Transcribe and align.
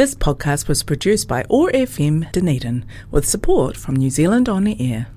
This 0.00 0.14
podcast 0.14 0.66
was 0.66 0.82
produced 0.82 1.28
by 1.28 1.44
OAR 1.50 1.70
FM 1.72 2.32
Dunedin 2.32 2.86
with 3.10 3.28
support 3.28 3.76
from 3.76 3.96
New 3.96 4.08
Zealand 4.08 4.48
On 4.48 4.66
Air. 4.66 5.08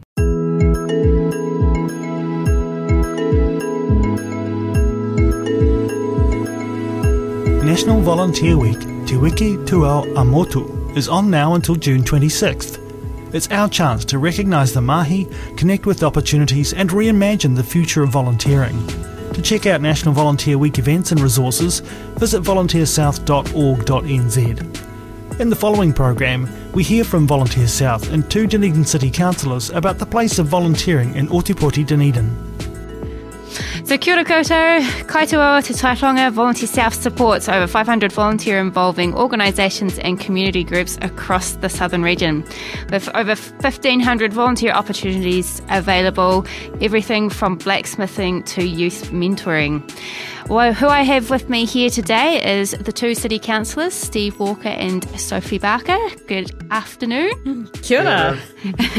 National 7.63 8.01
Volunteer 8.01 8.57
Week, 8.57 8.81
Te 9.07 9.15
Wiki 9.15 9.55
Tūao 9.55 10.03
ā-Motu, 10.15 10.97
is 10.97 11.07
on 11.07 11.29
now 11.29 11.53
until 11.53 11.75
June 11.75 12.03
26th. 12.03 13.33
It's 13.33 13.47
our 13.51 13.69
chance 13.69 14.03
to 14.03 14.17
recognise 14.17 14.73
the 14.73 14.81
mahi, 14.81 15.29
connect 15.55 15.85
with 15.85 16.03
opportunities, 16.03 16.73
and 16.73 16.89
reimagine 16.89 17.55
the 17.55 17.63
future 17.63 18.03
of 18.03 18.09
volunteering. 18.09 18.75
To 19.33 19.41
check 19.41 19.65
out 19.65 19.81
National 19.81 20.13
Volunteer 20.13 20.57
Week 20.59 20.77
events 20.77 21.11
and 21.11 21.19
resources, 21.19 21.79
visit 22.19 22.43
volunteersouth.org.nz. 22.43 25.39
In 25.39 25.49
the 25.49 25.55
following 25.55 25.91
program, 25.91 26.47
we 26.73 26.83
hear 26.83 27.03
from 27.03 27.25
Volunteer 27.25 27.67
South 27.67 28.11
and 28.11 28.29
two 28.29 28.45
Dunedin 28.45 28.85
City 28.85 29.09
councillors 29.09 29.71
about 29.71 29.97
the 29.97 30.05
place 30.05 30.37
of 30.37 30.45
volunteering 30.45 31.15
in 31.15 31.27
Otepoti, 31.29 31.83
Dunedin. 31.83 32.52
So 33.93 33.97
kia 33.99 34.15
ora 34.15 34.23
koutou, 34.25 34.81
Kaitūao 35.05 35.61
Te 35.61 35.73
Taitonga 35.77 36.31
Volunteer 36.31 36.67
South 36.67 36.95
supports 36.95 37.47
over 37.47 37.67
500 37.67 38.11
volunteer 38.11 38.57
involving 38.57 39.13
organisations 39.13 39.99
and 39.99 40.19
community 40.19 40.63
groups 40.63 40.97
across 41.03 41.51
the 41.61 41.69
southern 41.69 42.01
region. 42.01 42.43
With 42.89 43.07
over 43.09 43.35
1,500 43.35 44.33
volunteer 44.33 44.71
opportunities 44.71 45.61
available, 45.69 46.43
everything 46.81 47.29
from 47.29 47.55
blacksmithing 47.57 48.41
to 48.55 48.65
youth 48.65 49.11
mentoring. 49.11 49.83
Well, 50.49 50.73
who 50.73 50.87
I 50.87 51.03
have 51.03 51.29
with 51.29 51.49
me 51.49 51.63
here 51.65 51.89
today 51.89 52.59
is 52.59 52.71
the 52.71 52.91
two 52.91 53.15
city 53.15 53.39
councillors, 53.39 53.93
Steve 53.93 54.37
Walker 54.39 54.67
and 54.67 55.03
Sophie 55.19 55.57
Barker. 55.57 55.97
Good 56.27 56.51
afternoon. 56.69 57.69
Kia 57.81 58.01
ora. 58.01 58.39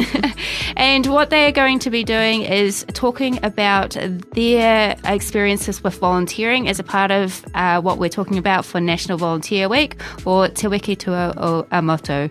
and 0.77 1.07
what 1.07 1.29
they're 1.29 1.53
going 1.53 1.79
to 1.81 1.91
be 1.91 2.03
doing 2.03 2.43
is 2.43 2.87
talking 2.95 3.45
about 3.45 3.97
their 4.33 4.97
experiences 5.05 5.85
with 5.85 5.99
volunteering 5.99 6.67
as 6.67 6.79
a 6.79 6.83
part 6.83 7.11
of 7.11 7.45
uh, 7.55 7.81
what 7.81 7.99
we're 7.99 8.09
talking 8.09 8.39
about 8.39 8.65
for 8.65 8.81
National 8.81 9.19
Volunteer 9.19 9.69
Week 9.69 10.01
or 10.25 10.49
Te 10.49 10.67
Wiki 10.67 10.97
Tūao 10.97 11.69
ā-Motu. 11.69 12.31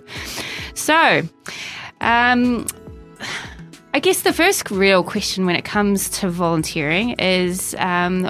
So, 0.73 1.21
um, 2.01 2.65
I 3.93 3.99
guess 3.99 4.23
the 4.23 4.33
first 4.33 4.71
real 4.71 5.03
question 5.03 5.45
when 5.45 5.55
it 5.55 5.65
comes 5.65 6.09
to 6.19 6.29
volunteering 6.29 7.11
is 7.19 7.75
um, 7.77 8.23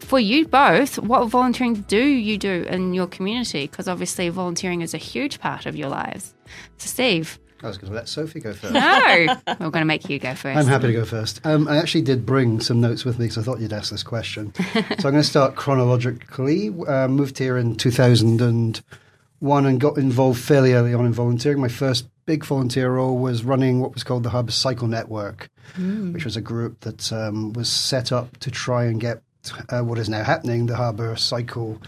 for 0.00 0.18
you 0.18 0.46
both, 0.46 0.98
what 0.98 1.26
volunteering 1.26 1.74
do 1.74 2.02
you 2.02 2.38
do 2.38 2.64
in 2.68 2.94
your 2.94 3.06
community? 3.06 3.66
Because 3.66 3.88
obviously, 3.88 4.28
volunteering 4.28 4.80
is 4.80 4.94
a 4.94 4.98
huge 4.98 5.40
part 5.40 5.66
of 5.66 5.76
your 5.76 5.88
lives. 5.88 6.34
So, 6.78 6.88
Steve. 6.88 7.38
I 7.62 7.68
was 7.68 7.78
going 7.78 7.90
to 7.90 7.96
let 7.96 8.08
Sophie 8.08 8.40
go 8.40 8.52
first. 8.52 8.74
No, 8.74 9.36
we're 9.48 9.70
going 9.70 9.72
to 9.72 9.86
make 9.86 10.10
you 10.10 10.18
go 10.18 10.34
first. 10.34 10.58
I'm 10.58 10.66
happy 10.66 10.88
to 10.88 10.92
go 10.92 11.04
first. 11.04 11.44
Um, 11.44 11.66
I 11.68 11.78
actually 11.78 12.02
did 12.02 12.26
bring 12.26 12.60
some 12.60 12.80
notes 12.80 13.04
with 13.04 13.18
me 13.18 13.24
because 13.24 13.38
I 13.38 13.42
thought 13.42 13.60
you'd 13.60 13.72
ask 13.72 13.90
this 13.90 14.02
question. 14.02 14.52
so 14.54 14.80
I'm 14.80 14.96
going 14.98 15.14
to 15.14 15.24
start 15.24 15.56
chronologically. 15.56 16.68
Uh, 16.86 17.08
moved 17.08 17.38
here 17.38 17.56
in 17.56 17.74
2001 17.76 19.66
and 19.66 19.80
got 19.80 19.96
involved 19.96 20.38
fairly 20.38 20.74
early 20.74 20.92
on 20.92 21.06
in 21.06 21.14
volunteering. 21.14 21.60
My 21.60 21.68
first 21.68 22.06
big 22.26 22.44
volunteer 22.44 22.92
role 22.92 23.16
was 23.16 23.42
running 23.42 23.80
what 23.80 23.94
was 23.94 24.04
called 24.04 24.22
the 24.22 24.30
Harbour 24.30 24.52
Cycle 24.52 24.88
Network, 24.88 25.48
mm. 25.76 26.12
which 26.12 26.24
was 26.24 26.36
a 26.36 26.42
group 26.42 26.80
that 26.80 27.10
um, 27.10 27.54
was 27.54 27.70
set 27.70 28.12
up 28.12 28.36
to 28.38 28.50
try 28.50 28.84
and 28.84 29.00
get 29.00 29.22
uh, 29.70 29.82
what 29.82 29.98
is 29.98 30.08
now 30.08 30.22
happening, 30.22 30.66
the 30.66 30.76
Harbour 30.76 31.16
Cycle 31.16 31.80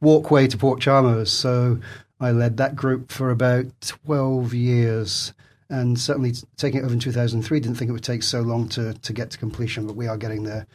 Walkway 0.00 0.46
to 0.48 0.56
Port 0.56 0.80
Chalmers. 0.80 1.30
So 1.30 1.78
I 2.20 2.30
led 2.30 2.56
that 2.58 2.76
group 2.76 3.10
for 3.10 3.30
about 3.30 3.66
12 3.80 4.54
years 4.54 5.32
and 5.70 5.98
certainly 5.98 6.32
taking 6.56 6.80
it 6.80 6.84
over 6.84 6.92
in 6.92 7.00
2003, 7.00 7.60
didn't 7.60 7.76
think 7.76 7.88
it 7.88 7.92
would 7.92 8.04
take 8.04 8.22
so 8.22 8.42
long 8.42 8.68
to, 8.68 8.94
to 8.94 9.12
get 9.12 9.30
to 9.30 9.38
completion, 9.38 9.86
but 9.86 9.96
we 9.96 10.06
are 10.06 10.16
getting 10.16 10.44
there. 10.44 10.66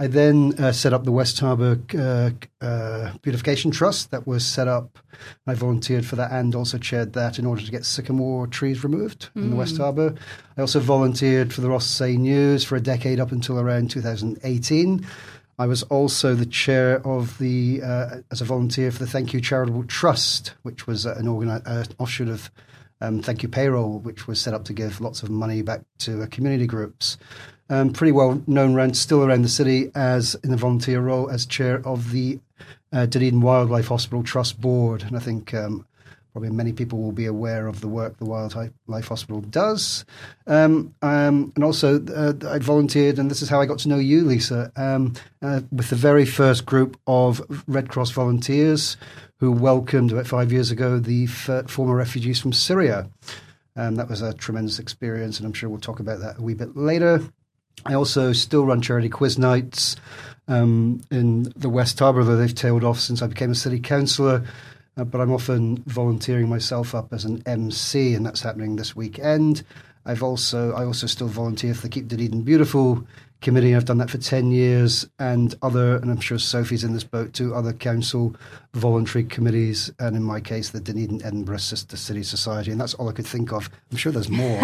I 0.00 0.06
then 0.06 0.54
uh, 0.60 0.70
set 0.70 0.92
up 0.92 1.02
the 1.02 1.12
West 1.12 1.40
Harbour 1.40 1.80
uh, 1.98 2.30
uh, 2.64 3.12
Beautification 3.20 3.72
Trust 3.72 4.12
that 4.12 4.28
was 4.28 4.46
set 4.46 4.68
up. 4.68 4.96
I 5.44 5.54
volunteered 5.54 6.06
for 6.06 6.14
that 6.14 6.30
and 6.30 6.54
also 6.54 6.78
chaired 6.78 7.14
that 7.14 7.40
in 7.40 7.46
order 7.46 7.62
to 7.62 7.70
get 7.70 7.84
sycamore 7.84 8.46
trees 8.46 8.84
removed 8.84 9.30
mm. 9.34 9.42
in 9.42 9.50
the 9.50 9.56
West 9.56 9.76
hmm. 9.76 9.82
Harbour. 9.82 10.14
I 10.56 10.60
also 10.60 10.78
volunteered 10.78 11.52
for 11.52 11.62
the 11.62 11.68
Ross 11.68 11.84
Say 11.84 12.16
News 12.16 12.62
for 12.62 12.76
a 12.76 12.80
decade 12.80 13.18
up 13.18 13.32
until 13.32 13.58
around 13.58 13.90
2018. 13.90 15.04
I 15.58 15.66
was 15.66 15.82
also 15.84 16.34
the 16.34 16.46
chair 16.46 17.04
of 17.04 17.36
the, 17.38 17.82
uh, 17.82 18.16
as 18.30 18.40
a 18.40 18.44
volunteer 18.44 18.92
for 18.92 19.00
the 19.00 19.08
Thank 19.08 19.32
You 19.32 19.40
Charitable 19.40 19.84
Trust, 19.84 20.54
which 20.62 20.86
was 20.86 21.04
an 21.04 21.26
organi- 21.26 21.62
uh, 21.66 21.84
offshoot 21.98 22.28
of 22.28 22.50
um, 23.00 23.22
Thank 23.22 23.42
You 23.42 23.48
Payroll, 23.48 23.98
which 23.98 24.28
was 24.28 24.40
set 24.40 24.54
up 24.54 24.64
to 24.66 24.72
give 24.72 25.00
lots 25.00 25.22
of 25.22 25.30
money 25.30 25.62
back 25.62 25.80
to 25.98 26.22
uh, 26.22 26.26
community 26.26 26.66
groups. 26.66 27.18
Um, 27.70 27.92
pretty 27.92 28.12
well 28.12 28.42
known 28.46 28.74
around, 28.74 28.96
still 28.96 29.24
around 29.24 29.42
the 29.42 29.48
city 29.48 29.90
as 29.94 30.36
in 30.36 30.50
the 30.50 30.56
volunteer 30.56 31.00
role 31.00 31.28
as 31.28 31.44
chair 31.44 31.86
of 31.86 32.12
the 32.12 32.38
uh, 32.92 33.06
Dunedin 33.06 33.40
Wildlife 33.40 33.88
Hospital 33.88 34.22
Trust 34.22 34.60
Board. 34.60 35.02
And 35.02 35.16
I 35.16 35.20
think 35.20 35.52
um, 35.54 35.84
probably 36.38 36.56
many 36.56 36.72
people 36.72 37.00
will 37.00 37.10
be 37.10 37.26
aware 37.26 37.66
of 37.66 37.80
the 37.80 37.88
work 37.88 38.16
the 38.18 38.24
Wildlife 38.24 39.08
Hospital 39.08 39.40
does. 39.40 40.04
Um, 40.46 40.94
um, 41.02 41.52
and 41.56 41.64
also, 41.64 42.00
uh, 42.06 42.32
I 42.48 42.60
volunteered, 42.60 43.18
and 43.18 43.28
this 43.28 43.42
is 43.42 43.48
how 43.48 43.60
I 43.60 43.66
got 43.66 43.80
to 43.80 43.88
know 43.88 43.96
you, 43.96 44.22
Leisa, 44.22 44.70
um, 44.78 45.14
uh, 45.42 45.62
with 45.72 45.90
the 45.90 45.96
very 45.96 46.24
first 46.24 46.64
group 46.64 46.96
of 47.08 47.42
Red 47.66 47.88
Cross 47.88 48.12
volunteers 48.12 48.96
who 49.40 49.50
welcomed 49.50 50.12
about 50.12 50.28
five 50.28 50.52
years 50.52 50.70
ago 50.70 51.00
the 51.00 51.24
f- 51.24 51.68
former 51.68 51.96
refugees 51.96 52.38
from 52.38 52.52
Syria. 52.52 53.10
Um, 53.74 53.96
that 53.96 54.08
was 54.08 54.22
a 54.22 54.32
tremendous 54.32 54.78
experience, 54.78 55.38
and 55.38 55.46
I'm 55.46 55.52
sure 55.52 55.68
we'll 55.68 55.80
talk 55.80 55.98
about 55.98 56.20
that 56.20 56.38
a 56.38 56.42
wee 56.42 56.54
bit 56.54 56.76
later. 56.76 57.20
I 57.84 57.94
also 57.94 58.32
still 58.32 58.64
run 58.64 58.80
charity 58.80 59.08
quiz 59.08 59.38
nights 59.38 59.96
um, 60.46 61.00
in 61.10 61.52
the 61.56 61.68
West 61.68 61.98
Harbour, 61.98 62.22
though 62.22 62.36
they've 62.36 62.54
tailed 62.54 62.84
off 62.84 63.00
since 63.00 63.22
I 63.22 63.26
became 63.26 63.50
a 63.50 63.56
city 63.56 63.80
councillor. 63.80 64.44
Uh, 64.98 65.04
but 65.04 65.20
I'm 65.20 65.32
often 65.32 65.82
volunteering 65.86 66.48
myself 66.48 66.92
up 66.92 67.12
as 67.12 67.24
an 67.24 67.40
MC, 67.46 68.14
and 68.14 68.26
that's 68.26 68.40
happening 68.40 68.74
this 68.74 68.96
weekend. 68.96 69.62
I've 70.04 70.24
also 70.24 70.72
I 70.72 70.84
also 70.84 71.06
still 71.06 71.28
volunteer 71.28 71.72
for 71.72 71.82
the 71.82 71.88
Keep 71.88 72.08
Dunedin 72.08 72.42
Beautiful 72.42 73.06
committee. 73.40 73.74
I've 73.74 73.84
done 73.84 73.98
that 73.98 74.10
for 74.10 74.18
10 74.18 74.50
years 74.50 75.08
and 75.18 75.54
other, 75.62 75.96
and 75.96 76.10
I'm 76.10 76.20
sure 76.20 76.38
Sophie's 76.38 76.84
in 76.84 76.92
this 76.92 77.04
boat 77.04 77.32
too, 77.32 77.54
other 77.54 77.72
council 77.72 78.34
voluntary 78.74 79.24
committees. 79.24 79.90
And 79.98 80.16
in 80.16 80.22
my 80.22 80.40
case, 80.40 80.70
the 80.70 80.80
Dunedin 80.80 81.24
Edinburgh 81.24 81.58
Sister 81.58 81.96
City 81.96 82.22
Society. 82.22 82.70
And 82.70 82.80
that's 82.80 82.94
all 82.94 83.08
I 83.08 83.12
could 83.12 83.26
think 83.26 83.52
of. 83.52 83.70
I'm 83.90 83.96
sure 83.96 84.12
there's 84.12 84.28
more. 84.28 84.60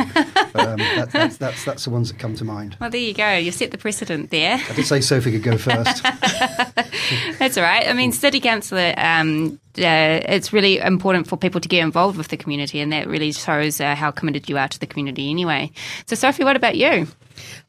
but 0.53 0.57
um, 0.57 0.77
that, 0.79 1.11
that's, 1.13 1.37
that's, 1.37 1.65
that's 1.65 1.85
the 1.85 1.91
ones 1.91 2.11
that 2.11 2.19
come 2.19 2.35
to 2.37 2.45
mind. 2.45 2.77
Well, 2.81 2.91
there 2.91 3.01
you 3.01 3.15
go. 3.15 3.35
You 3.37 3.53
set 3.53 3.71
the 3.71 3.79
precedent 3.79 4.31
there. 4.31 4.59
I 4.69 4.73
did 4.75 4.87
say 4.87 5.01
Sophie 5.01 5.33
could 5.33 5.43
go 5.43 5.57
first. 5.57 6.03
that's 7.39 7.57
all 7.57 7.65
right. 7.65 7.89
I 7.89 7.93
mean, 7.93 8.13
City 8.13 8.41
Councillor, 8.41 8.95
um, 8.97 9.59
uh, 9.79 10.21
it's 10.29 10.53
really 10.53 10.79
important 10.79 11.27
for 11.27 11.37
people 11.37 11.61
to 11.61 11.69
get 11.69 11.83
involved 11.83 12.17
with 12.17 12.29
the 12.29 12.37
community, 12.37 12.81
and 12.81 12.93
that 12.93 13.09
really 13.09 13.33
shows 13.33 13.81
uh, 13.81 13.95
how 13.95 14.11
committed 14.11 14.49
you 14.49 14.59
are 14.59 14.69
to 14.69 14.79
the 14.79 14.87
community 14.87 15.31
anyway. 15.31 15.71
So, 16.07 16.15
Sophie, 16.15 16.45
what 16.45 16.57
about 16.57 16.77
you? 16.77 17.09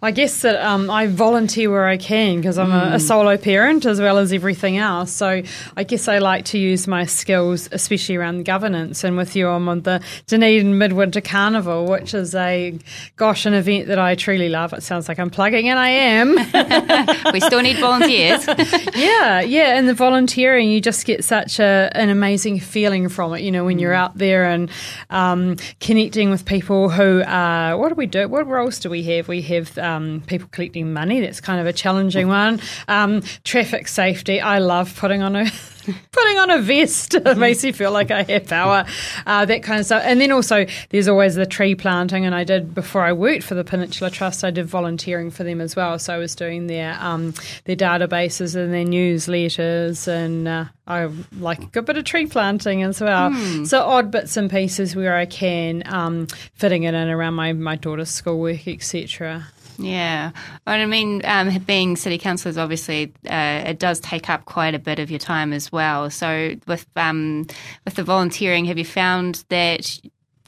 I 0.02 0.12
guess 0.12 0.42
that 0.42 0.64
um, 0.64 0.90
I 0.90 1.08
volunteer 1.08 1.72
where 1.72 1.88
I 1.88 1.98
can 1.98 2.38
because 2.38 2.58
I'm 2.58 2.70
mm. 2.70 2.92
a, 2.92 2.96
a, 2.96 3.00
solo 3.00 3.38
parent 3.38 3.86
as 3.86 4.00
well 4.00 4.18
as 4.18 4.32
everything 4.34 4.78
else. 4.78 5.12
So 5.12 5.42
I 5.78 5.84
guess 5.84 6.08
I 6.08 6.20
like 6.20 6.46
to 6.46 6.58
use 6.58 6.88
my 6.88 7.06
skills, 7.06 7.70
especially 7.72 8.16
around 8.16 8.46
governance. 8.46 9.04
And 9.04 9.18
with 9.18 9.36
you, 9.36 9.48
I'm 9.48 9.68
on 9.70 9.82
the 9.82 10.04
Dunedin 10.28 10.78
Midwinter 10.78 11.22
Carnival, 11.22 11.86
which 11.86 12.14
is 12.14 12.36
a, 12.36 12.78
gosh, 13.16 13.46
an 13.46 13.54
event 13.54 13.88
that 13.88 13.98
I 13.98 14.16
truly 14.16 14.50
love. 14.50 14.74
It 14.74 14.84
sounds 14.84 15.08
like 15.08 15.18
I'm 15.18 15.30
plugging, 15.30 15.70
and 15.70 15.80
I 15.80 15.90
am. 15.90 16.36
we 17.34 17.40
still 17.40 17.62
need 17.62 17.78
volunteers. 17.80 18.46
yeah, 18.96 19.42
yeah. 19.42 19.78
And 19.78 19.88
the 19.88 19.94
volunteering, 19.94 20.70
you 20.70 20.82
just 20.82 21.06
get 21.06 21.24
such 21.24 21.60
a, 21.60 21.90
an 21.94 22.10
amazing 22.10 22.60
feeling 22.60 23.10
from 23.10 23.34
it, 23.34 23.42
you 23.42 23.52
know, 23.52 23.66
when 23.66 23.78
mm. 23.78 23.82
you're 23.82 23.94
out 23.94 24.18
there 24.18 24.46
and 24.46 24.70
um, 25.10 25.56
connecting 25.80 26.30
with 26.30 26.46
people 26.46 26.90
who 26.90 27.24
are, 27.26 27.78
what 27.78 27.90
do 27.90 27.96
we 27.96 28.06
do? 28.06 28.28
What 28.28 28.46
roles 28.48 28.80
do 28.80 28.90
we 28.90 29.04
have? 29.04 29.28
We 29.28 29.42
have 29.44 29.55
um, 29.78 30.24
people 30.28 30.48
collecting 30.52 30.94
money. 30.94 31.22
That's 31.22 31.42
kind 31.42 31.60
of 31.60 31.68
a 31.68 31.74
challenging 31.74 32.28
one. 32.28 32.60
Um, 32.88 33.22
traffic 33.44 33.88
safety. 33.88 34.40
I 34.42 34.60
love 34.60 34.96
putting 34.96 35.22
on 35.22 35.36
a 35.36 35.46
putting 36.12 36.38
on 36.38 36.50
a 36.52 36.60
vest 36.60 37.16
makes 37.38 37.64
me 37.64 37.72
feel 37.72 37.92
like 37.92 38.12
I 38.12 38.24
have 38.24 38.48
power, 38.48 38.86
uh, 39.26 39.46
that 39.46 39.64
kind 39.64 39.80
of 39.80 39.86
stuff. 39.86 40.04
And 40.06 40.20
then 40.20 40.32
also, 40.32 40.66
there's 40.90 41.08
always 41.08 41.36
the 41.36 41.46
tree 41.46 41.76
planting. 41.76 42.26
And 42.26 42.34
I 42.34 42.44
did 42.44 42.74
before 42.74 43.04
I 43.04 43.14
worked 43.14 43.44
for 43.44 43.56
the 43.56 43.64
Peninsula 43.64 44.10
Trust, 44.10 44.44
I 44.44 44.52
did 44.52 44.66
volunteering 44.66 45.32
for 45.32 45.44
them 45.44 45.62
as 45.62 45.76
well. 45.76 45.98
So 46.00 46.14
I 46.14 46.18
was 46.18 46.36
doing 46.36 46.68
their 46.68 46.98
um, 47.00 47.34
their 47.66 47.76
databases 47.76 48.56
and 48.56 48.74
their 48.74 48.86
newsletters, 48.86 50.08
and 50.08 50.48
uh, 50.48 50.66
I 50.88 51.10
like 51.40 51.64
a 51.64 51.68
good 51.68 51.86
bit 51.86 51.98
of 51.98 52.04
tree 52.06 52.28
planting 52.28 52.84
as 52.84 53.02
well. 53.02 53.32
Hmm. 53.32 53.66
So 53.66 53.82
odd 53.82 54.12
bits 54.12 54.38
and 54.38 54.50
pieces 54.50 54.96
where 54.96 55.16
I 55.16 55.26
can, 55.26 55.84
um, 55.86 56.28
fitting 56.54 56.84
it 56.84 56.94
in 56.94 57.10
around 57.10 57.34
my 57.36 57.54
my 57.54 57.76
daughter's 57.76 58.10
schoolwork, 58.10 58.68
etc. 58.68 59.48
Yeah, 59.78 60.32
and 60.66 60.82
I 60.82 60.86
mean, 60.86 61.22
um, 61.26 61.58
being 61.60 61.96
city 61.96 62.18
councillors, 62.18 62.58
obviously, 62.58 63.14
uh, 63.30 63.64
it 63.66 63.80
does 63.80 64.00
take 64.00 64.30
up 64.30 64.46
quite 64.46 64.74
a 64.74 64.80
bit 64.80 65.00
of 65.00 65.10
your 65.12 65.20
time 65.20 65.52
as 65.52 65.72
well. 65.72 66.10
So, 66.10 66.56
with 66.68 66.86
um, 66.96 67.46
with 67.84 67.96
the 67.96 68.04
volunteering, 68.04 68.66
have 68.66 68.78
you 68.78 68.86
found 68.86 69.44
that 69.50 70.00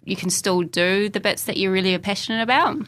you 0.06 0.16
can 0.16 0.30
still 0.30 0.62
do 0.62 1.10
the 1.10 1.20
bits 1.20 1.44
that 1.44 1.58
you 1.58 1.72
really 1.72 1.94
are 1.94 2.00
passionate 2.00 2.42
about? 2.42 2.88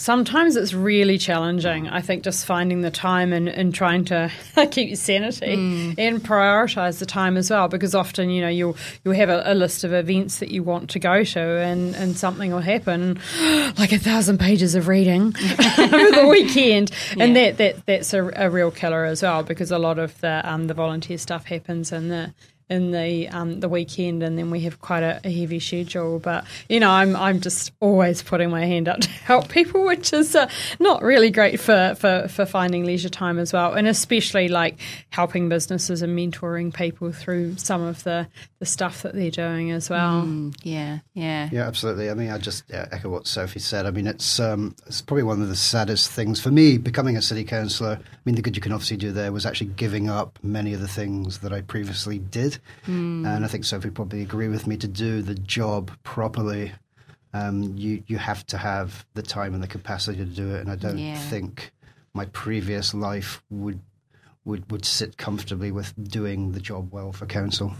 Sometimes 0.00 0.56
it's 0.56 0.72
really 0.72 1.18
challenging. 1.18 1.86
I 1.86 2.00
think 2.00 2.24
just 2.24 2.46
finding 2.46 2.80
the 2.80 2.90
time 2.90 3.34
and, 3.34 3.46
and 3.50 3.74
trying 3.74 4.06
to 4.06 4.32
keep 4.70 4.88
your 4.88 4.96
sanity 4.96 5.54
mm. 5.54 5.94
and 5.98 6.22
prioritize 6.22 7.00
the 7.00 7.04
time 7.04 7.36
as 7.36 7.50
well, 7.50 7.68
because 7.68 7.94
often 7.94 8.30
you 8.30 8.40
know 8.40 8.48
you'll 8.48 8.78
you'll 9.04 9.12
have 9.12 9.28
a, 9.28 9.42
a, 9.44 9.52
list 9.52 9.84
of 9.84 9.92
events 9.92 10.38
that 10.38 10.50
you 10.50 10.62
want 10.62 10.88
to 10.88 10.98
go 10.98 11.22
to, 11.22 11.38
and, 11.38 11.94
and 11.96 12.16
something 12.16 12.50
will 12.50 12.60
happen, 12.60 13.20
like 13.78 13.92
a 13.92 13.98
thousand 13.98 14.38
pages 14.38 14.74
of 14.74 14.88
reading 14.88 15.20
over 15.78 16.10
the 16.12 16.26
weekend, 16.30 16.90
yeah. 17.14 17.24
and 17.24 17.36
that, 17.36 17.58
that 17.58 17.84
that's 17.84 18.14
a, 18.14 18.24
a, 18.36 18.48
real 18.48 18.70
killer 18.70 19.04
as 19.04 19.22
well, 19.22 19.42
because 19.42 19.70
a 19.70 19.78
lot 19.78 19.98
of 19.98 20.18
the 20.22 20.40
um, 20.50 20.66
the 20.66 20.72
volunteer 20.72 21.18
stuff 21.18 21.44
happens 21.44 21.92
in 21.92 22.08
the 22.08 22.32
in 22.70 22.92
the 22.92 23.28
um, 23.28 23.58
the 23.58 23.68
weekend, 23.68 24.22
and 24.22 24.38
then 24.38 24.50
we 24.50 24.60
have 24.60 24.80
quite 24.80 25.02
a, 25.02 25.20
a, 25.24 25.30
heavy 25.30 25.58
schedule. 25.58 26.20
But 26.20 26.44
you 26.68 26.78
know, 26.78 26.88
I'm 26.88 27.16
I'm 27.16 27.40
just 27.40 27.72
always 27.80 28.22
putting 28.22 28.48
my 28.48 28.64
hand 28.64 28.88
up 28.88 29.00
to 29.00 29.08
help 29.24 29.48
people, 29.48 29.84
which 29.84 30.12
is 30.12 30.36
uh, 30.36 30.48
not 30.78 31.02
really 31.02 31.30
great 31.30 31.60
for, 31.60 31.96
for 31.98 32.28
for 32.28 32.46
finding 32.46 32.84
leisure 32.84 33.08
time 33.08 33.38
as 33.40 33.52
well, 33.52 33.72
and 33.72 33.88
especially 33.88 34.48
like 34.48 34.78
helping 35.10 35.48
businesses 35.48 36.00
and 36.00 36.16
mentoring 36.16 36.72
people 36.72 37.10
through 37.10 37.56
some 37.56 37.82
of 37.82 38.04
the 38.04 38.28
the 38.60 38.66
stuff 38.66 39.02
that 39.02 39.14
they're 39.14 39.30
doing 39.30 39.72
as 39.72 39.90
well. 39.90 40.22
Mm, 40.22 40.54
yeah, 40.62 41.00
yeah, 41.14 41.48
yeah, 41.50 41.66
absolutely. 41.66 42.08
I 42.08 42.14
mean, 42.14 42.30
I 42.30 42.38
just 42.38 42.64
echo 42.70 43.08
what 43.08 43.26
Sophie 43.26 43.58
said. 43.58 43.84
I 43.84 43.90
mean, 43.90 44.06
it's 44.06 44.38
um, 44.38 44.76
it's 44.86 45.02
probably 45.02 45.24
one 45.24 45.42
of 45.42 45.48
the 45.48 45.56
saddest 45.56 46.12
things 46.12 46.40
for 46.40 46.52
me 46.52 46.78
becoming 46.78 47.16
a 47.16 47.22
city 47.22 47.42
councillor. 47.42 47.98
I 48.00 48.18
mean, 48.24 48.36
the 48.36 48.42
good 48.42 48.54
you 48.54 48.62
can 48.62 48.72
obviously 48.72 48.96
do 48.96 49.10
there 49.10 49.32
was 49.32 49.44
actually 49.44 49.70
giving 49.70 50.08
up 50.08 50.38
many 50.42 50.72
of 50.72 50.80
the 50.80 50.88
things 50.88 51.38
that 51.38 51.52
I 51.52 51.62
previously 51.62 52.18
did. 52.18 52.59
Mm. 52.86 53.26
And 53.26 53.44
I 53.44 53.48
think 53.48 53.64
Sophie 53.64 53.90
probably 53.90 54.22
agree 54.22 54.48
with 54.48 54.66
me 54.66 54.76
to 54.78 54.88
do 54.88 55.22
the 55.22 55.34
job 55.34 55.90
properly. 56.02 56.72
Um, 57.32 57.76
you 57.76 58.02
you 58.06 58.18
have 58.18 58.44
to 58.46 58.58
have 58.58 59.06
the 59.14 59.22
time 59.22 59.54
and 59.54 59.62
the 59.62 59.68
capacity 59.68 60.18
to 60.18 60.24
do 60.24 60.54
it, 60.54 60.60
and 60.60 60.70
I 60.70 60.76
don't 60.76 60.98
yeah. 60.98 61.14
think 61.14 61.72
my 62.12 62.24
previous 62.26 62.92
life 62.92 63.42
would 63.50 63.80
would 64.44 64.70
would 64.70 64.84
sit 64.84 65.16
comfortably 65.16 65.70
with 65.70 65.94
doing 66.02 66.52
the 66.52 66.60
job 66.60 66.92
well 66.92 67.12
for 67.12 67.26
council. 67.26 67.74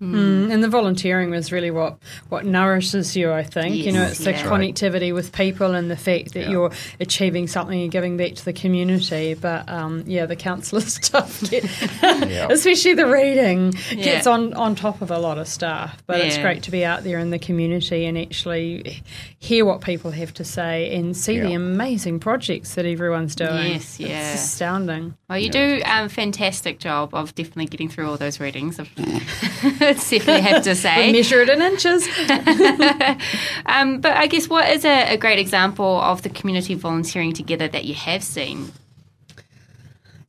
Mm. 0.00 0.52
and 0.52 0.62
the 0.62 0.68
volunteering 0.68 1.30
was 1.30 1.50
really 1.50 1.70
what, 1.70 1.96
what 2.28 2.44
nourishes 2.44 3.16
you, 3.16 3.32
I 3.32 3.42
think. 3.42 3.76
Yes, 3.76 3.86
you 3.86 3.92
know, 3.92 4.02
it's 4.02 4.20
yeah. 4.20 4.32
the 4.32 4.48
connectivity 4.48 5.14
with 5.14 5.32
people 5.32 5.74
and 5.74 5.90
the 5.90 5.96
fact 5.96 6.34
that 6.34 6.42
yeah. 6.42 6.50
you're 6.50 6.70
achieving 7.00 7.46
something 7.46 7.80
and 7.80 7.90
giving 7.90 8.18
back 8.18 8.34
to 8.34 8.44
the 8.44 8.52
community. 8.52 9.32
But 9.32 9.66
um, 9.70 10.04
yeah, 10.06 10.26
the 10.26 10.36
councillor 10.36 10.80
stuff, 10.82 11.40
get, 11.48 11.64
yeah. 12.02 12.48
especially 12.50 12.92
the 12.92 13.06
reading, 13.06 13.70
gets 13.90 14.26
on, 14.26 14.52
on 14.52 14.74
top 14.74 15.00
of 15.00 15.10
a 15.10 15.18
lot 15.18 15.38
of 15.38 15.48
stuff. 15.48 16.02
But 16.06 16.20
it's 16.20 16.36
great 16.36 16.62
to 16.64 16.70
be 16.70 16.84
out 16.84 17.02
there 17.02 17.18
in 17.18 17.30
the 17.30 17.38
community 17.38 18.04
and 18.04 18.18
actually 18.18 19.02
hear 19.38 19.64
what 19.64 19.80
people 19.80 20.10
have 20.10 20.34
to 20.34 20.44
say 20.44 20.94
and 20.94 21.16
see 21.16 21.40
the 21.40 21.54
amazing 21.54 22.20
projects 22.20 22.74
that 22.74 22.84
everyone's 22.84 23.34
doing. 23.34 23.72
Yes, 23.72 23.98
yeah. 23.98 24.32
It's 24.32 24.42
astounding. 24.42 25.16
Well, 25.30 25.38
you 25.38 25.50
do 25.50 25.80
a 25.84 26.02
um, 26.02 26.08
fantastic 26.08 26.78
job 26.78 27.14
of 27.14 27.34
definitely 27.34 27.66
getting 27.66 27.88
through 27.88 28.08
all 28.10 28.16
those 28.16 28.40
readings. 28.40 28.78
definitely 30.10 30.40
have 30.40 30.62
to 30.64 30.74
say. 30.74 31.12
measure 31.12 31.42
it 31.42 31.48
in 31.48 31.62
inches. 31.62 32.06
um, 33.66 34.00
but 34.00 34.16
I 34.16 34.26
guess 34.26 34.48
what 34.48 34.70
is 34.70 34.84
a, 34.84 35.14
a, 35.14 35.16
great 35.16 35.38
example 35.38 36.00
of 36.00 36.22
the 36.22 36.28
community 36.28 36.74
volunteering 36.74 37.32
together 37.32 37.68
that 37.68 37.84
you 37.84 37.94
have 37.94 38.22
seen? 38.22 38.72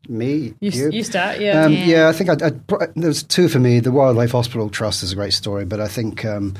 Me, 0.09 0.53
you, 0.61 0.71
you, 0.71 0.89
you 0.91 1.03
start, 1.03 1.39
yeah. 1.41 1.65
Um, 1.65 1.73
yeah. 1.73 1.85
yeah. 1.85 2.07
I 2.07 2.13
think 2.13 2.29
I'd, 2.29 2.41
I'd, 2.41 2.61
there's 2.95 3.23
two 3.23 3.49
for 3.49 3.59
me. 3.59 3.81
The 3.81 3.91
Wildlife 3.91 4.31
Hospital 4.31 4.69
Trust 4.69 5.03
is 5.03 5.11
a 5.11 5.15
great 5.15 5.33
story, 5.33 5.65
but 5.65 5.81
I 5.81 5.89
think 5.89 6.23
um, 6.23 6.55